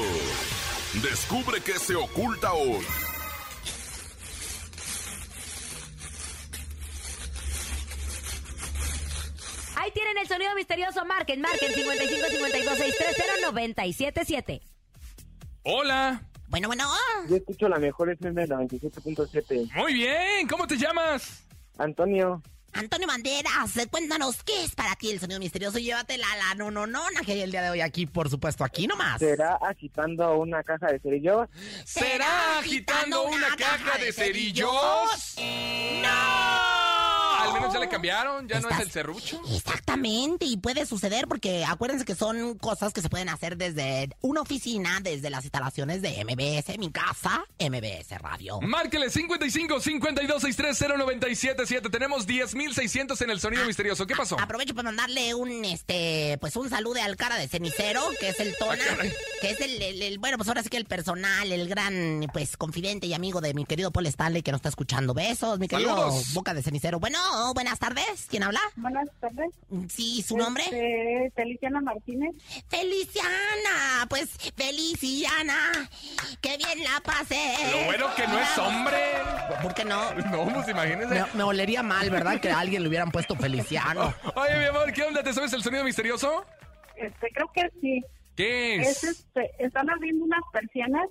Descubre 1.03 1.61
qué 1.61 1.79
se 1.79 1.97
oculta 1.97 2.53
hoy. 2.53 2.85
Ahí 9.77 9.91
tienen 9.93 10.16
el 10.27 10.29
sonido 10.29 10.55
misterioso. 10.55 11.05
Marquen, 11.05 11.41
marquen 11.41 11.73
55 11.73 12.27
52 12.31 12.79
630 12.79 13.51
977. 13.53 14.63
Hola. 15.63 16.23
Bueno, 16.49 16.69
bueno. 16.69 16.85
Yo 17.29 17.37
escucho 17.37 17.69
la 17.69 17.79
mejor 17.79 18.11
FM 18.11 18.47
97.7. 18.47 19.73
Muy 19.75 19.95
bien, 19.95 20.47
¿cómo 20.49 20.67
te 20.67 20.77
llamas? 20.77 21.45
Antonio, 21.79 22.41
Antonio 22.73 23.07
Banderas, 23.07 23.87
cuéntanos, 23.91 24.43
¿qué 24.45 24.65
es 24.65 24.75
para 24.75 24.95
ti 24.97 25.11
el 25.11 25.19
sonido 25.19 25.41
misterioso? 25.41 25.79
Llévatela 25.79 26.27
la 26.37 26.55
no, 26.55 26.71
no, 26.71 26.87
no, 26.87 27.01
que 27.25 27.33
hay 27.33 27.41
el 27.41 27.51
día 27.51 27.63
de 27.63 27.71
hoy 27.71 27.81
aquí, 27.81 28.07
por 28.07 28.31
supuesto, 28.31 28.65
aquí 28.65 28.87
nomás. 28.87 29.19
¿será 29.19 29.57
agitando 29.57 30.39
una 30.39 30.63
caja 30.63 30.87
de 30.87 31.01
cerillos? 31.01 31.49
¿Será 31.85 32.59
agitando 32.59 33.25
una 33.25 33.57
caja 33.57 33.99
de 33.99 34.13
cerillos? 34.13 35.37
¡No! 36.03 36.66
Al 37.47 37.55
menos 37.55 37.73
ya 37.73 37.81
le 37.81 37.89
cambiaron, 37.89 38.49
ya 38.49 38.61
no 38.61 38.69
es 38.69 38.81
el 38.81 38.91
serrucho. 38.91 39.41
Exactamente, 39.55 40.47
y 40.47 40.57
puede 40.57 40.87
suceder 40.87 41.27
porque 41.29 41.65
acuérdense 41.65 42.05
que 42.05 42.15
son 42.15 42.57
cosas 42.59 42.93
que 42.93 43.03
se 43.03 43.09
pueden 43.09 43.29
hacer 43.29 43.57
desde 43.57 44.11
una 44.21 44.41
oficina, 44.41 45.01
desde 45.03 45.31
las 45.31 45.45
instalaciones 45.45 46.03
de 46.03 46.25
MBS, 46.25 46.79
mi 46.79 46.91
casa, 46.91 47.45
MBS 47.59 48.19
Radio. 48.21 48.61
Márquele 48.61 49.11
55 49.11 49.81
52 49.81 50.43
630 50.43 50.97
977. 50.99 51.91
Tenemos 51.91 52.27
10.600 52.27 53.21
en 53.23 53.31
el 53.31 53.41
sonido 53.41 53.65
misterioso. 53.67 54.07
¿Qué 54.07 54.15
pasó? 54.17 54.39
Aprovecho 54.41 54.75
para 54.75 54.89
mandarle 54.91 55.35
un 55.35 55.65
este 55.65 56.39
pues 56.41 56.57
un 56.57 56.69
saludo 56.71 57.03
al 57.03 57.17
cara 57.17 57.37
de 57.37 57.49
cenicero, 57.49 58.03
que 58.21 58.29
es 58.31 58.41
el 58.41 58.57
Tona, 58.57 58.75
Ah, 58.83 58.97
caray. 58.97 59.13
que 59.41 59.51
es 59.51 59.61
el, 59.61 59.81
el- 59.83 60.03
el- 60.03 60.19
bueno, 60.19 60.37
pues 60.39 60.49
ahora 60.49 60.63
sí 60.63 60.69
que 60.69 60.77
el 60.77 60.85
personal, 60.87 61.51
el 61.53 61.69
gran 61.69 62.27
pues 62.33 62.57
confidente 62.57 63.07
y 63.07 63.15
amigo 63.15 63.41
de 63.41 63.55
mi 63.55 63.65
querido 63.65 63.91
Paul 63.91 64.07
Stanley 64.07 64.43
que 64.43 64.53
nos 64.53 64.59
está 64.61 64.69
escuchando. 64.69 65.15
Besos, 65.15 65.59
mi 65.59 65.69
querido 65.69 65.97
Saludos. 65.97 66.33
boca 66.35 66.55
de 66.55 66.63
cenicero. 66.63 66.99
Bueno, 67.01 67.19
buenas 67.55 67.79
tardes. 67.79 68.27
¿Quién 68.29 68.43
habla? 68.43 68.61
Buenas 68.77 69.09
tardes. 69.21 69.51
Sí, 69.89 70.23
su 70.23 70.37
nombre. 70.37 70.65
Este, 70.65 71.33
Feliciana 71.35 71.81
Martínez. 71.81 72.35
Feliciana, 72.69 74.07
pues 74.09 74.31
Feliciana, 74.57 75.89
que 76.41 76.57
bien 76.57 76.85
la 76.85 77.01
pasé. 77.01 77.55
Lo 77.73 77.85
bueno 77.87 78.07
que 78.15 78.27
no 78.27 78.39
es 78.39 78.59
hombre. 78.59 78.99
¿Por 79.63 79.75
qué 79.75 79.85
no? 79.85 79.97
No, 80.31 80.45
pues 80.53 80.69
imagínese. 80.69 81.15
Me, 81.15 81.25
me 81.35 81.43
olería 81.43 81.83
mal, 81.83 82.11
¿verdad? 82.11 82.41
Que 82.41 82.51
a 82.51 82.59
alguien 82.59 82.83
le 82.83 82.89
hubieran 82.89 83.11
puesto 83.11 83.37
Feliciano. 83.37 84.13
Oye, 84.35 84.59
mi 84.59 84.65
amor, 84.67 84.93
¿qué 84.93 85.03
onda? 85.03 85.23
¿Te 85.23 85.33
sabes 85.33 85.53
el 85.53 85.63
sonido 85.63 85.85
misterioso? 85.85 86.45
Este, 86.97 87.29
creo 87.33 87.51
que 87.55 87.63
sí. 87.81 88.05
¿Qué 88.37 88.77
Es, 88.77 89.03
es? 89.03 89.11
este, 89.21 89.51
están 89.59 89.89
abriendo 89.91 90.25
unas 90.25 90.43
persianas. 90.53 91.09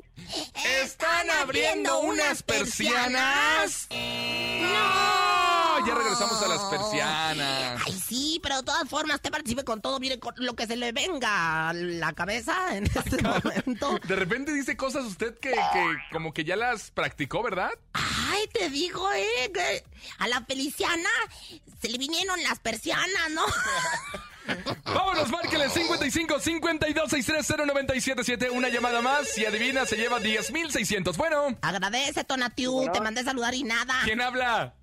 ¿Están 0.83 1.29
abriendo 1.41 1.99
unas 2.01 2.43
persianas? 2.43 3.87
¡No! 3.89 5.85
Ya 5.87 5.93
regresamos 5.95 6.41
a 6.41 6.47
las 6.47 6.61
persianas. 6.65 7.81
Ay, 7.85 7.93
sí, 7.93 8.39
pero 8.41 8.57
de 8.57 8.63
todas 8.63 8.87
formas, 8.87 9.21
te 9.21 9.29
participe 9.31 9.63
con 9.63 9.81
todo, 9.81 9.99
mire, 9.99 10.19
con 10.19 10.33
lo 10.37 10.55
que 10.55 10.67
se 10.67 10.75
le 10.75 10.91
venga 10.91 11.69
a 11.69 11.73
la 11.73 12.13
cabeza 12.13 12.75
en 12.77 12.85
este 12.85 13.21
momento. 13.21 13.99
De 14.07 14.15
repente 14.15 14.53
dice 14.53 14.77
cosas 14.77 15.03
usted 15.05 15.37
que, 15.39 15.51
que 15.51 15.95
como 16.11 16.33
que 16.33 16.43
ya 16.43 16.55
las 16.55 16.91
practicó, 16.91 17.43
¿verdad? 17.43 17.71
Ay, 17.93 18.47
te 18.53 18.69
digo, 18.69 19.11
eh, 19.13 19.51
que 19.53 19.83
a 20.19 20.27
la 20.27 20.41
Feliciana 20.45 21.09
se 21.81 21.89
le 21.89 21.97
vinieron 21.97 22.41
las 22.43 22.59
persianas, 22.59 23.31
¿no? 23.31 23.43
Vámonos, 24.85 25.29
márquele 25.29 25.69
55 25.69 26.39
52 26.39 27.09
630 27.09 27.65
977. 27.65 28.49
Una 28.51 28.69
llamada 28.69 29.01
más. 29.01 29.27
Si 29.29 29.45
adivina, 29.45 29.85
se 29.85 29.95
lleva 29.97 30.19
10,600. 30.19 31.17
Bueno, 31.17 31.57
Agradece, 31.61 32.23
Tonatiu, 32.23 32.71
Bueno. 32.73 32.91
te 32.91 33.01
mandé 33.01 33.23
saludar 33.23 33.53
y 33.53 33.63
nada. 33.63 33.95
¿quién 34.03 34.21
habla? 34.21 34.73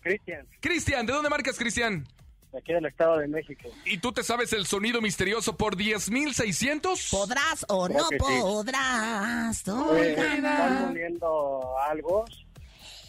Cristian, 0.00 0.46
Cristian, 0.60 1.06
¿de 1.06 1.12
dónde 1.12 1.28
marcas, 1.28 1.58
Cristian? 1.58 2.06
de 2.52 2.58
aquí 2.60 2.72
del 2.72 2.86
Estado 2.86 3.18
de 3.18 3.28
México. 3.28 3.68
¿Y 3.84 3.98
tú 3.98 4.10
te 4.10 4.22
sabes 4.24 4.54
el 4.54 4.64
sonido 4.64 5.02
misterioso 5.02 5.54
por 5.58 5.76
10,600? 5.76 7.08
¿Podrás 7.10 7.66
o 7.68 7.86
Creo 7.86 7.98
no 7.98 8.08
sí. 8.08 8.16
podrás? 8.16 9.62
tú 9.64 9.86
Pues, 9.88 10.16
están 10.18 10.86
moliendo 10.88 11.74
algo. 11.90 12.24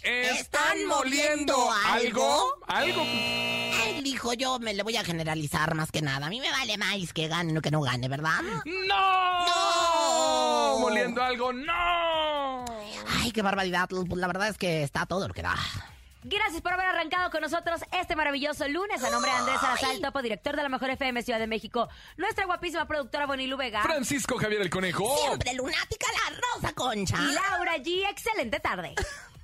¿Están 0.04 0.86
moliendo 0.86 1.56
algo? 1.88 2.56
¿Algo? 2.68 3.02
Ay, 3.02 4.02
hijo, 4.06 4.34
yo 4.34 4.60
me 4.60 4.74
le 4.74 4.84
voy 4.84 4.98
a 4.98 5.04
generalizar 5.04 5.76
más 5.76 5.92
que 5.92 6.02
nada. 6.02 6.28
A 6.28 6.30
mí 6.30 6.40
me 6.40 6.52
vale 6.52 6.78
más 6.78 7.14
que 7.14 7.28
gane 7.28 7.58
o 7.58 7.62
que 7.62 7.72
no 7.72 7.82
gane, 7.82 8.08
¿verdad? 8.08 8.42
¡No! 8.66 9.46
¡No! 9.46 10.80
¿Moliendo 10.80 11.22
algo? 11.22 11.54
¡No! 11.54 12.66
Ay, 13.22 13.32
qué 13.32 13.42
barbaridad. 13.42 13.90
Pues 13.90 14.08
la 14.20 14.28
verdad 14.28 14.48
es 14.50 14.58
que 14.58 14.84
está 14.84 15.06
todo 15.06 15.28
lo 15.28 15.34
que 15.34 15.42
da. 15.42 15.56
Gracias 16.24 16.62
por 16.62 16.74
haber 16.74 16.86
arrancado 16.86 17.32
con 17.32 17.42
nosotros 17.42 17.82
este 17.92 18.16
maravilloso 18.16 18.68
lunes. 18.68 19.02
A 19.04 19.10
nombre 19.10 19.32
de 19.32 19.38
Andrés 19.38 19.62
Salazar, 19.62 20.00
topo 20.02 20.22
director 20.22 20.56
de 20.56 20.64
la 20.64 20.70
Mejor 20.70 20.90
FM 20.90 21.24
Ciudad 21.24 21.40
de 21.40 21.48
México. 21.48 21.88
Nuestra 22.18 22.46
guapísima 22.46 22.86
productora 22.88 23.26
Bonilu 23.26 23.56
Vega. 23.56 23.82
Francisco 23.84 24.38
Javier 24.38 24.62
el 24.62 24.70
Conejo. 24.70 25.18
Siempre 25.18 25.54
lunática 25.54 26.08
la 26.12 26.36
Rosa 26.36 26.74
Concha. 26.74 27.18
Y 27.22 27.32
Laura 27.32 27.78
G. 27.78 28.10
Excelente 28.10 28.60
tarde. 28.60 28.96